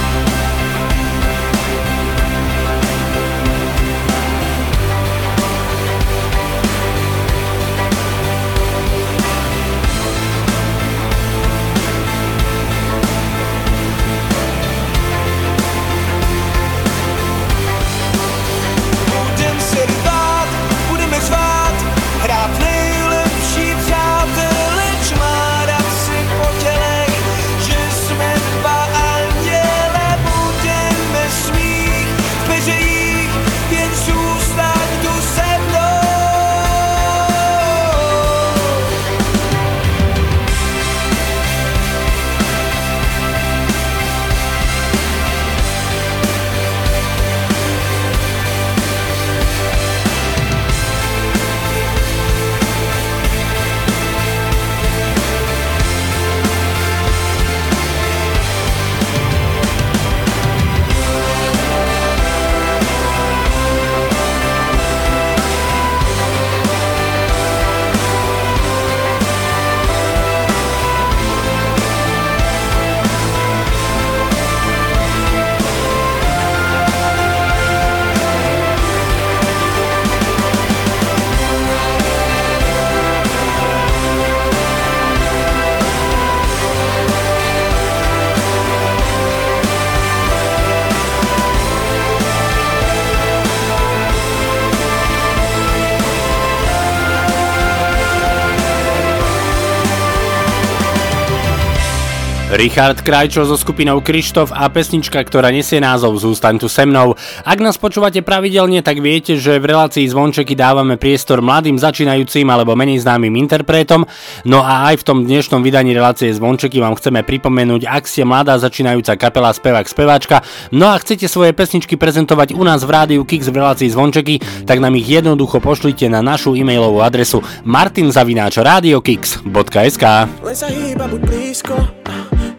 [102.65, 107.13] Richard Krajčo so skupinou Krištof a pesnička, ktorá nesie názov Zústaň tu se mnou.
[107.45, 112.73] Ak nás počúvate pravidelne, tak viete, že v relácii Zvončeky dávame priestor mladým začínajúcim alebo
[112.73, 114.09] menej známym interpretom.
[114.49, 118.57] No a aj v tom dnešnom vydaní relácie Zvončeky vám chceme pripomenúť, ak ste mladá
[118.57, 120.41] začínajúca kapela spevák speváčka,
[120.73, 124.81] no a chcete svoje pesničky prezentovať u nás v rádiu Kix v relácii Zvončeky, tak
[124.81, 130.05] nám ich jednoducho pošlite na našu e-mailovú adresu martinzavináčradiokix.sk
[130.41, 131.77] Len sa hýba, buď blízko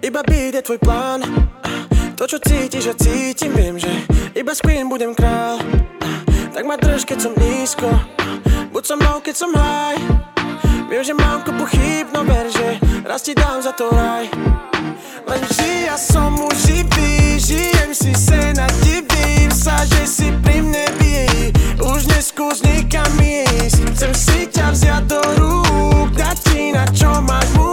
[0.05, 1.25] Iba byť je tvoj plán.
[2.13, 3.89] To, čo cítiš, ja cítim, viem, že
[4.37, 5.57] Iba s queen budem král.
[6.53, 7.89] Tak ma drž, keď som nízko.
[8.69, 9.97] Buď so mnou, keď som high.
[10.93, 14.29] Viem, že mám kopu chýb, no ver, že raz ti dám za to raj.
[15.25, 19.49] Len vždy ja som už živý, žijem si sen a divím.
[19.49, 21.15] Sa, že si pri mne by
[21.81, 27.49] Už neskús nikam ísť, chcem si ťa vziať do rúk Dať ti na čo máš
[27.57, 27.64] múd,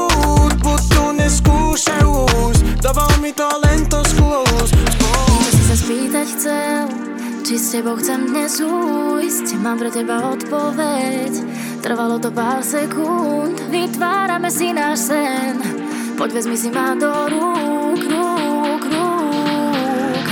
[2.93, 6.85] Dovol mi to len to Niečo si sa spýtať chcel
[7.41, 9.57] Či s tebou chcem dnes ujsť.
[9.65, 11.33] Mám pre teba odpoveď.
[11.81, 13.57] Trvalo to pár sekúnd.
[13.73, 15.57] Vytvárame si náš sen.
[16.21, 20.27] Poď vezmi si ma do rúk, rúk, rúk.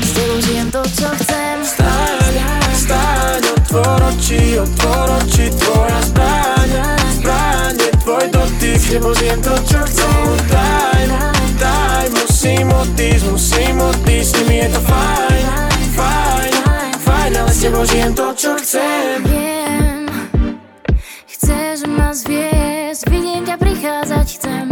[0.00, 1.60] S tebou žijem to, čo chcem.
[1.60, 2.34] Staň,
[2.72, 6.72] staň, otvor oči, otvor oči Tvoja zbraň,
[7.20, 8.80] zbraň je tvoj dotyk.
[8.80, 10.24] S tebou žijem to, čo chcem.
[10.48, 15.44] Daj, daj, musím odísť, musím odísť S nimi je to fajn,
[15.96, 16.52] fajn,
[17.04, 19.18] fajn Ale s tebou žijem to, čo chcem.
[19.28, 20.06] Viem,
[21.28, 24.66] chceš ma zviesť Vidím ťa prichádzať, chcem.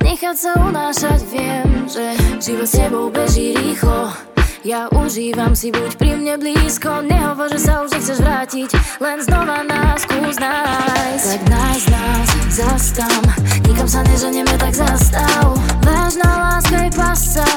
[0.00, 2.04] Nechať sa unášať, viem Že
[2.40, 4.29] život s tebou beží rýchlo
[4.64, 8.68] ja užívam si, buď pri mne blízko Nehovor, že sa už nechceš vrátiť
[9.00, 11.26] Len znova nás skús nájsť.
[11.26, 13.22] Tak nájsť nás, zastam
[13.64, 15.56] Nikam sa neženieme, tak zastav.
[15.80, 17.48] Vážna láska je pasa.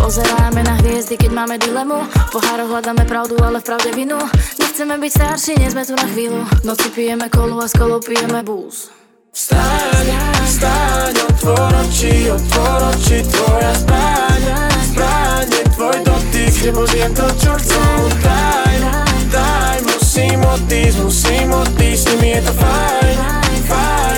[0.00, 2.00] Pozeráme na hviezdy, keď máme dilemu.
[2.08, 4.16] V pohároch hľadáme pravdu, ale v pravde vinu.
[4.56, 6.40] Nechceme byť starší, nie sme tu na chvíľu.
[6.64, 8.99] Noci pijeme kolu a s kolou pijeme búz
[9.30, 10.06] Vstaň,
[10.42, 14.42] vstaň, otvor oči, otvor oči Tvoja zbraň,
[14.90, 16.66] zbraň je tvoj dotyk S
[17.14, 18.74] to, čo chcem Daj,
[19.30, 23.16] daj, musím odísť, musím odísť S nimi je to fajn,
[23.70, 24.09] fajn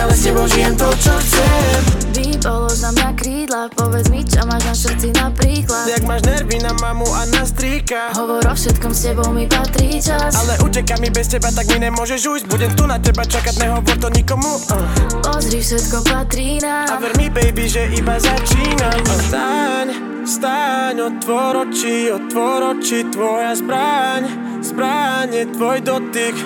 [0.00, 1.80] Ale s tebou žijem to, čo chcem.
[2.16, 5.84] Vypolož na mňa krídla Povedz mi, čo máš na srdci napríklad.
[5.92, 8.16] Jak máš nervy na mamu a na strýka.
[8.16, 10.32] Hovor o všetkom, s tebou mi patrí čas.
[10.32, 12.46] Ale uteká mi bez teba, tak mi nemôžeš ujsť.
[12.48, 14.56] Budem tu na teba čakať, nehovor to nikomu.
[14.72, 14.80] Uh.
[15.20, 19.04] Pozri, všetko patrí A nám ver mi, baby, že iba začínam.
[19.28, 19.86] Staň,
[20.24, 24.22] staň, otvor oči, otvor oči Tvoja zbraň,
[24.64, 26.36] zbraň je tvoj dotyk.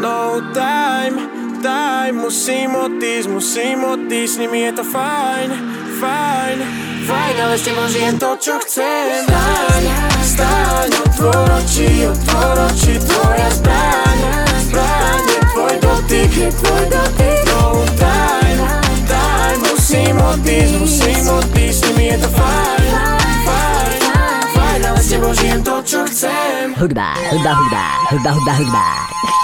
[0.00, 5.48] No time, time Musím odísť, musím odísť S nimi je to fajn,
[6.00, 6.58] fajn,
[7.06, 9.24] fajn Ale s tebou žijem to, čo chcem.
[9.28, 9.84] Staň,
[10.24, 14.18] staň, otvor oči, otvor oči Tvoja zbraň,
[14.68, 17.62] zbraň je tvoj dotyk Je tvoj dotyk No
[18.00, 18.60] time,
[19.06, 22.92] time Musím odísť, musím odísť S nimi je to fajn,
[23.44, 24.00] fajn,
[24.56, 25.00] fajn Ale
[25.60, 26.72] to, čo chcem.
[26.80, 29.39] Hudba, hudba, hudba, hudba, hudba, hudba.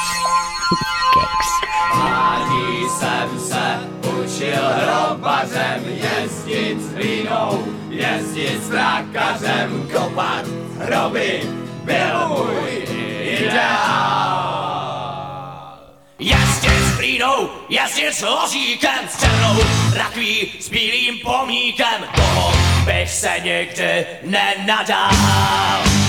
[4.37, 10.45] Učil hrobařem jezdit s hlínou, jezdit s trákařem, kopat
[10.79, 11.43] hroby,
[11.85, 12.87] byl můj
[13.23, 14.57] ideál.
[16.19, 19.57] Jezdit s hlínou, jezdit s ložíkem, s černou
[19.95, 22.53] rakví, s bílým pomíkem, toho
[22.85, 26.06] bych se nikdy nenadál.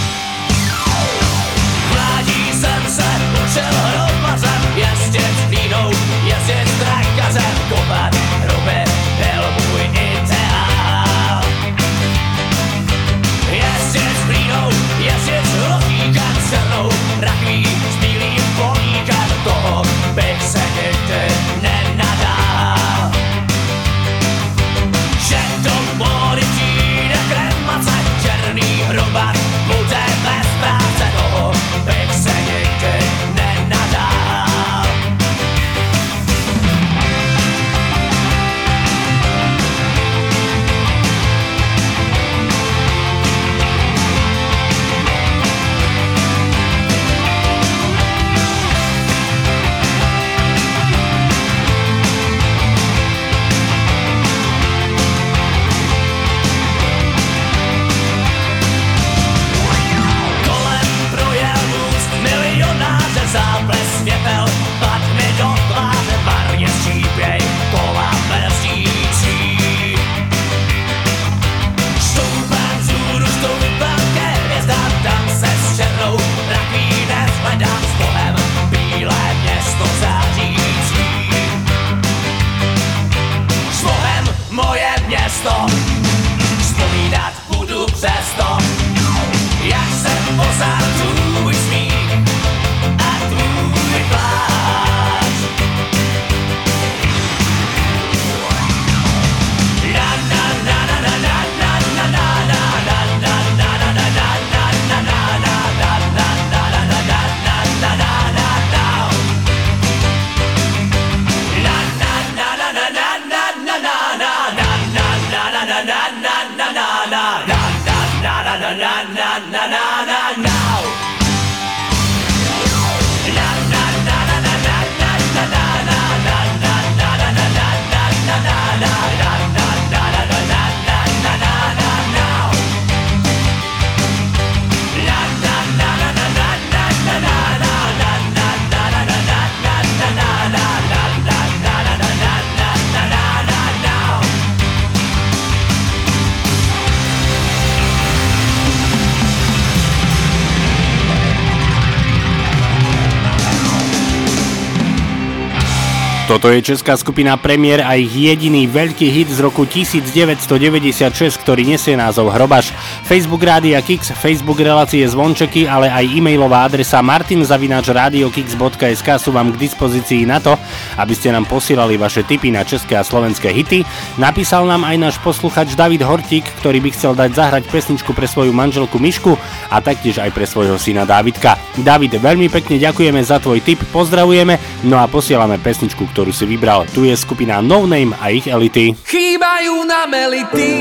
[156.38, 161.98] Toto je česká skupina Premier a ich jediný veľký hit z roku 1996, ktorý nesie
[161.98, 162.78] názov Hrobaš.
[163.10, 170.30] Facebook Rádia Kix, Facebook relácie Zvončeky, ale aj e-mailová adresa martinzavinačradiokix.sk sú vám k dispozícii
[170.30, 170.54] na to,
[171.02, 173.82] aby ste nám posielali vaše tipy na české a slovenské hity.
[174.22, 178.54] Napísal nám aj náš posluchač David Hortík, ktorý by chcel dať zahrať pesničku pre svoju
[178.54, 179.34] manželku Mišku
[179.74, 181.58] a taktiež aj pre svojho syna Dávidka.
[181.82, 186.88] David, veľmi pekne ďakujeme za tvoj tip, pozdravujeme, no a posielame pesničku, ktorú si vybral.
[186.92, 188.96] Tu je skupina No Name a ich elity.
[189.06, 190.76] Chýbajú nám elity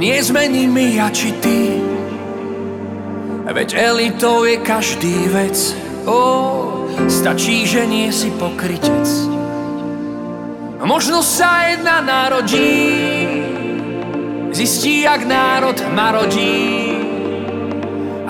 [0.00, 1.76] Nie sme nimi ja či ty
[3.44, 5.76] Veď elitou je každý vec
[6.08, 6.20] Ó,
[7.04, 9.04] stačí, že nie si pokrytec
[10.80, 12.80] Možno sa jedna narodí
[14.56, 16.90] Zistí, jak národ marodí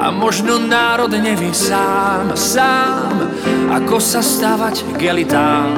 [0.00, 3.19] a možno národ nevie sám, sám,
[3.70, 5.70] ako sa stavať k elitám.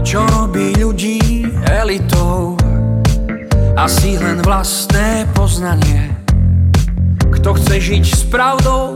[0.00, 2.56] Čo robí ľudí elitou?
[3.76, 6.16] Asi len vlastné poznanie.
[7.28, 8.95] Kto chce žiť s pravdou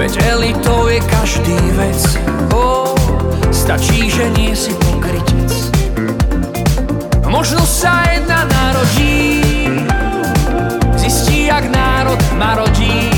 [0.00, 2.16] Veď elitou je každý vec.
[2.56, 2.96] Ó,
[3.52, 5.52] stačí, že nie si pokrytec.
[7.28, 9.44] Možno sa jedna narodí
[10.96, 13.12] Zistí, jak národ marodí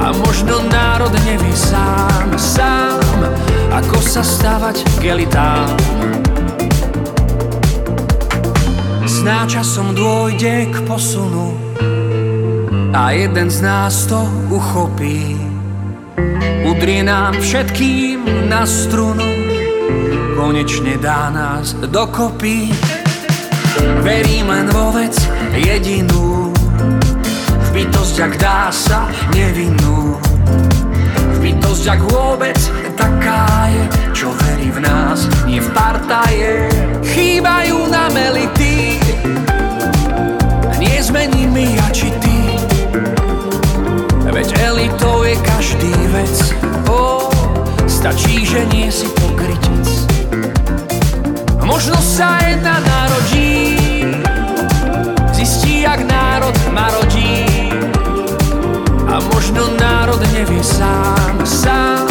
[0.00, 3.20] A možno národ nevie sám, sám
[3.76, 5.76] Ako sa stavať k elitám
[9.04, 11.67] Sná časom dôjde k posunu
[12.92, 15.36] a jeden z nás to uchopí.
[16.64, 19.24] Udrie nám všetkým na strunu,
[20.36, 22.72] konečne dá nás dokopy.
[24.02, 25.14] Verím len vo vec
[25.54, 26.50] jedinú,
[27.58, 30.18] v bytosť, ak dá sa nevinnú.
[31.34, 32.58] V bytosť, ak vôbec
[32.98, 36.66] taká je, čo verí v nás, nie v partaje.
[37.06, 37.57] Chýbajú
[48.18, 49.86] stačí, že nie si pokrytec.
[51.62, 53.78] Možno sa jedna narodí
[55.30, 57.46] Zistí, jak národ marodí
[59.06, 62.08] A možno národ nevie sám, sám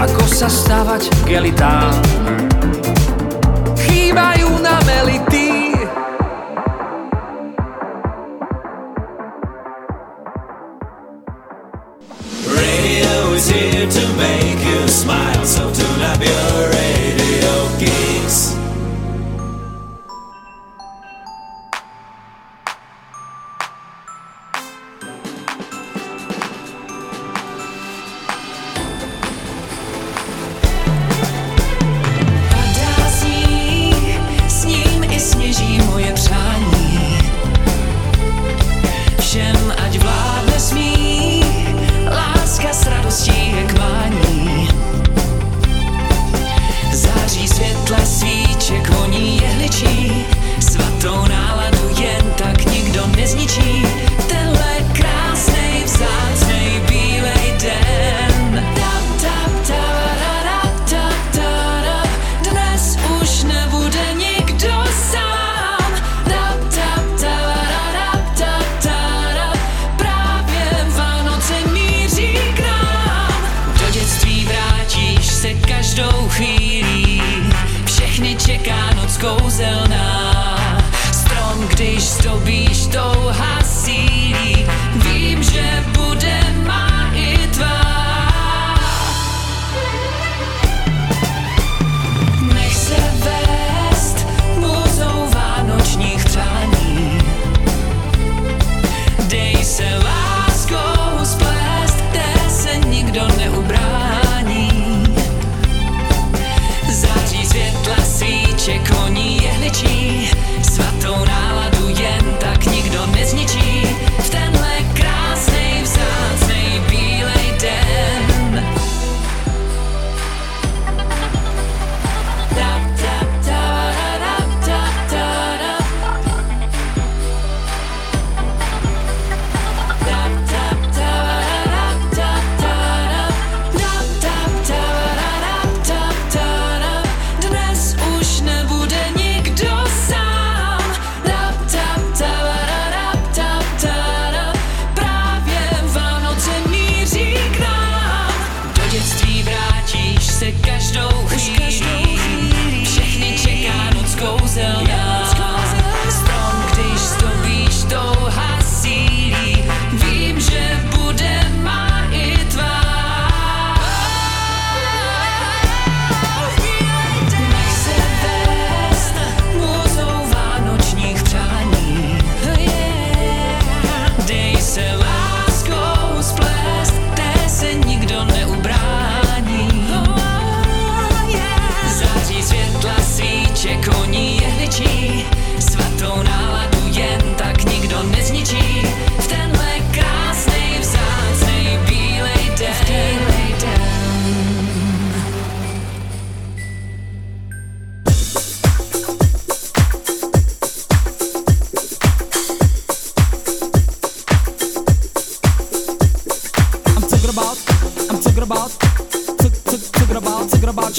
[0.00, 1.92] Ako sa stavať k elitám
[3.84, 5.45] Chýbajú nám elity
[16.26, 16.75] your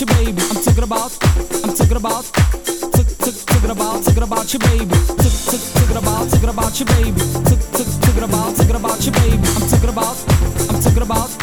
[0.08, 0.42] your baby.
[0.42, 1.18] I'm talking about,
[1.64, 4.96] I'm talking about, talking about, talking about your baby.
[4.96, 7.22] Talking about, talking about your baby.
[8.02, 9.48] Talking about, talking about your baby.
[9.56, 10.18] I'm talking about,
[10.70, 11.37] I'm talking about.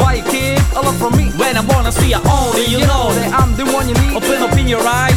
[0.00, 1.28] Why you keep a lot from me?
[1.36, 4.16] When I wanna see you, own you know that I'm the one you need.
[4.16, 5.11] Open up in your eyes.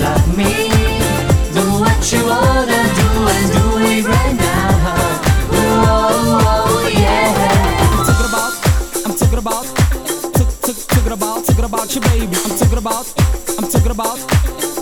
[0.00, 0.68] love me.
[1.54, 5.20] Do what you wanna do and do it right now.
[5.52, 7.28] Oh, yeah.
[7.92, 8.52] I'm talking about,
[9.06, 9.64] I'm talking about,
[10.34, 12.36] took, took, talking about, talking about your baby.
[12.44, 13.06] I'm talking about,
[13.58, 14.18] I'm talking about,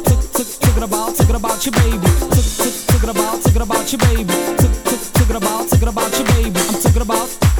[0.06, 2.08] took, took, talking about, talking about your baby.
[2.34, 4.34] Took, took, talking about, talking about your baby.
[4.58, 6.60] Took, took, talking about, talking about your baby.
[6.68, 7.57] I'm talking about.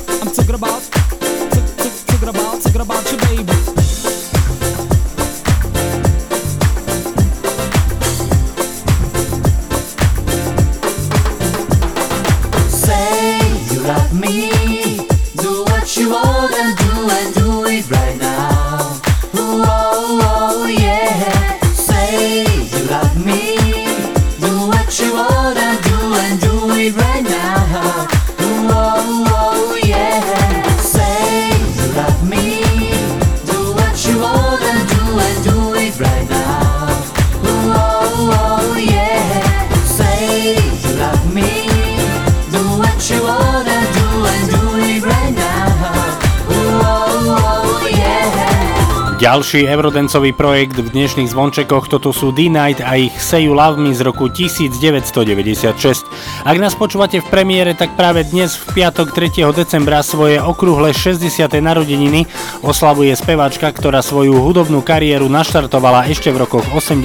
[49.29, 53.93] Ďalší eurodencový projekt v dnešných zvončekoch toto sú D-Night a ich Say You Love Me
[53.93, 56.09] z roku 1996.
[56.49, 59.53] Ak nás počúvate v premiére, tak práve dnes v piatok 3.
[59.53, 61.45] decembra svoje okrúhle 60.
[61.61, 62.25] narodeniny
[62.65, 67.05] oslavuje speváčka, ktorá svoju hudobnú kariéru naštartovala ešte v rokoch 80.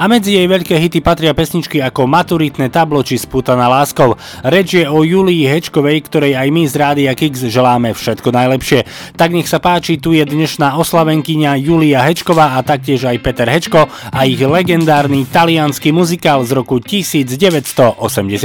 [0.00, 4.16] a medzi jej veľké hity patria pesničky ako Maturitné tablo či Spútaná láskou.
[4.40, 8.88] Reč je o Julii Hečkovej, ktorej aj my z Rádia Kix želáme všetko najlepšie.
[9.20, 13.84] Tak nech sa páči, tu je dnešná oslavenkyňa Julia Hečková a taktiež aj Peter Hečko
[13.92, 16.80] a ich legendárny talianský muzikál z roku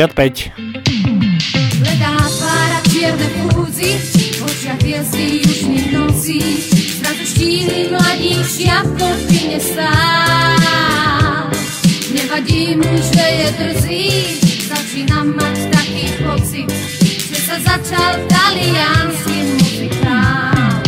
[0.08, 0.50] 1985.
[1.78, 4.02] Bledá tvára, čierne fúzy,
[4.34, 6.42] v očiach hviezdy južných nocí.
[6.98, 11.54] Zrazu štíhly mladík, šiapko v kine stál.
[12.18, 14.10] Nevadí mu, že je drzý,
[14.74, 16.70] začína mať taký pocit,
[17.06, 20.82] že sa začal taliansky muzikál.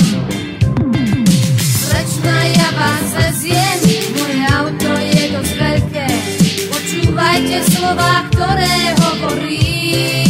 [1.61, 3.82] Slečna, ja vás veziem,
[7.43, 10.22] Počúvajte slova, ktoré hovorím.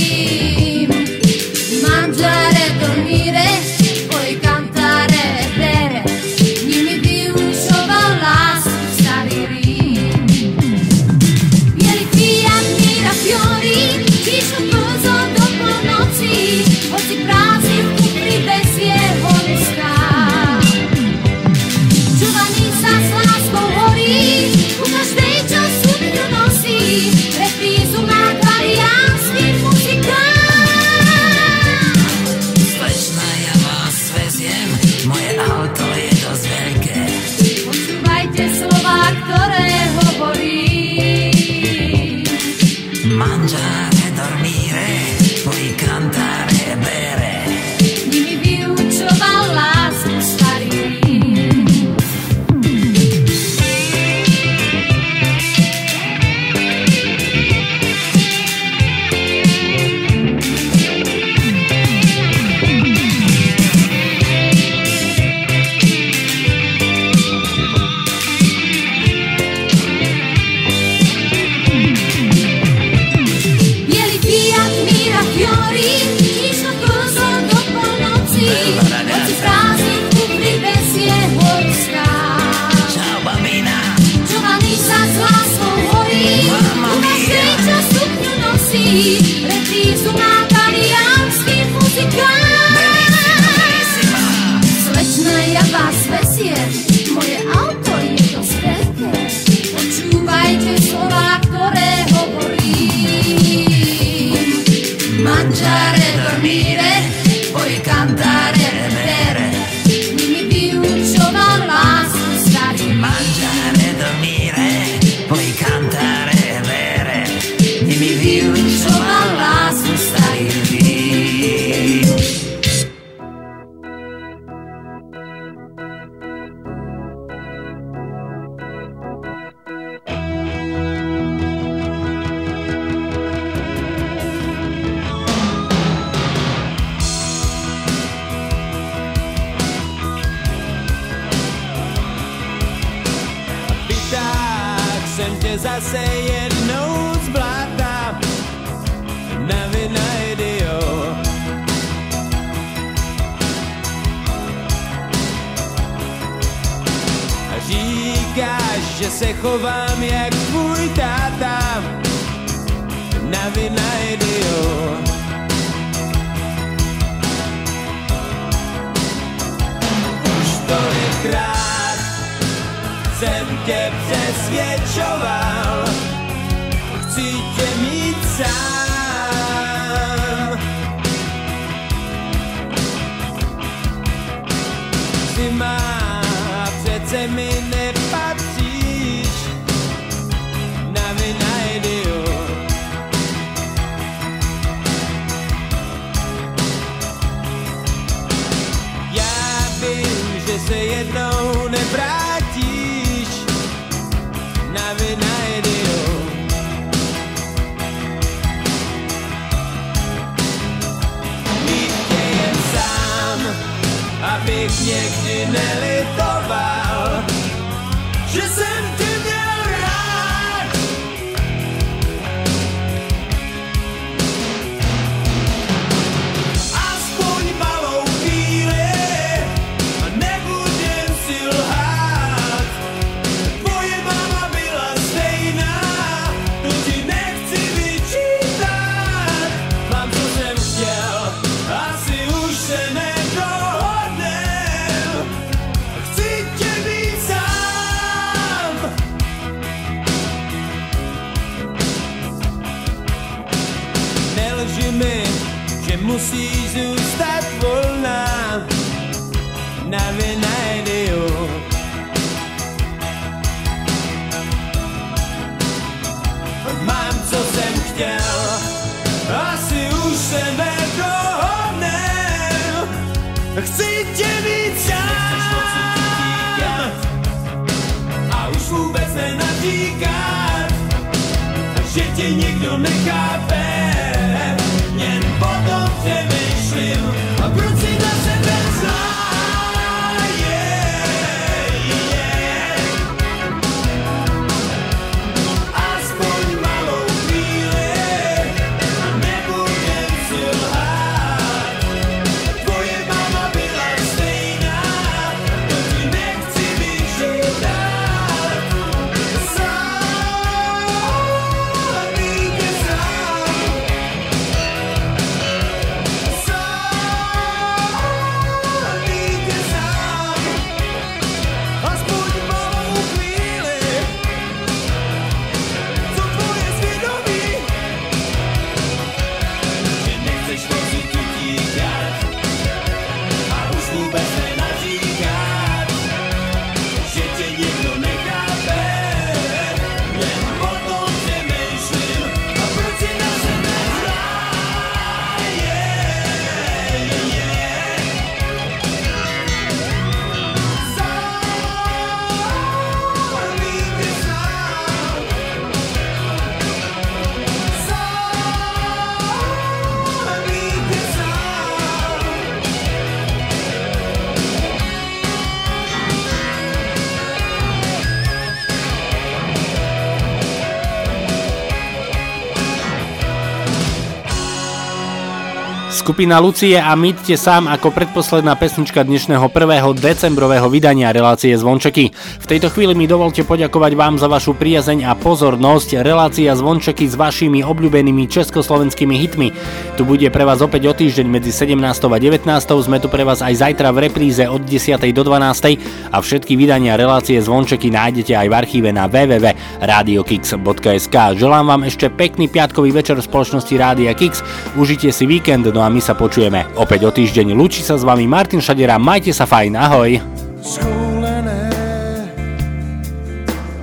[376.03, 380.03] Skupina Lucie a Mýtte sám ako predposledná pesnička dnešného 1.
[380.03, 382.11] decembrového vydania relácie Zvončeky.
[382.43, 386.03] V tejto chvíli mi dovolte poďakovať vám za vašu priazeň a pozornosť.
[386.03, 389.55] Relácia Zvončeky s vašimi obľúbenými československými hitmi.
[389.95, 391.79] Tu bude pre vás opäť o týždeň medzi 17.
[391.79, 392.51] a 19.
[392.83, 394.99] Sme tu pre vás aj zajtra v repríze od 10.
[395.15, 396.11] do 12.
[396.11, 401.15] a všetky vydania relácie Zvončeky nájdete aj v archíve na www.radiokix.sk.
[401.39, 404.43] Želám vám ešte pekný piatkový večer v spoločnosti Rádia Kix.
[404.75, 406.65] Užite si víkend, no a my sa počujeme.
[406.73, 407.53] Opäť o týždeň.
[407.53, 410.17] Lúči sa s vami Martin Šadera, majte sa fajn, ahoj.
[410.57, 411.69] Schúlené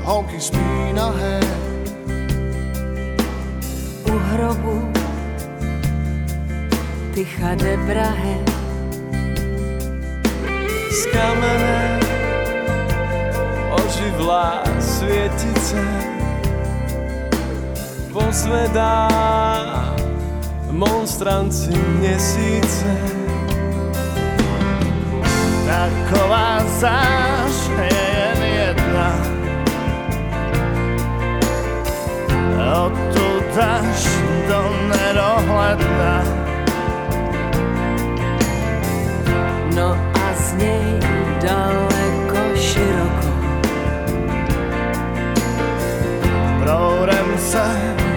[0.03, 1.39] holky spí nahé
[4.11, 4.91] U hrobu
[7.15, 8.43] tycha debrahe.
[10.91, 12.03] Z kamene
[13.71, 15.79] oživlá svietice.
[18.11, 19.07] Pozvedá
[20.71, 23.21] monstranci měsíce
[25.71, 29.13] taková záž je jen jedna.
[32.85, 34.09] Odtud až
[34.49, 36.25] do nedohledna.
[39.75, 41.01] No a z nej
[41.43, 43.31] daleko široko.
[46.63, 48.10] Proudem se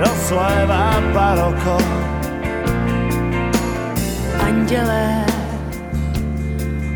[0.00, 1.76] rozlévá baroko
[4.40, 5.24] Andělé,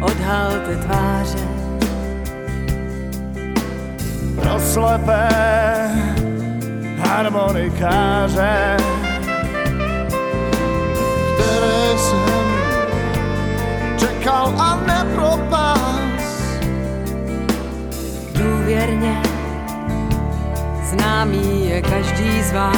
[0.01, 1.49] odhalte tváře
[4.35, 5.29] pro slepé
[6.99, 8.77] harmonikáře,
[11.35, 12.47] které jsem
[13.99, 15.81] čekal a nepropás.
[18.33, 19.24] Důvěrně
[20.95, 22.75] známý je každý z vás.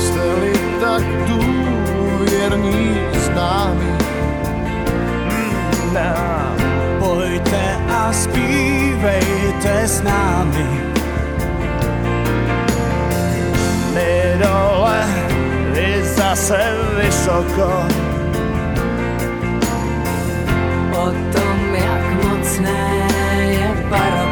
[0.00, 3.92] Jste-li tak důvěrní známí,
[5.92, 6.56] nám
[6.98, 10.88] Pojďte a zpívejte s námi
[13.98, 15.00] my dole,
[15.74, 16.58] vy zase
[16.96, 17.70] vysoko.
[20.92, 22.80] O tom, jak mocné
[23.50, 24.27] je baroko.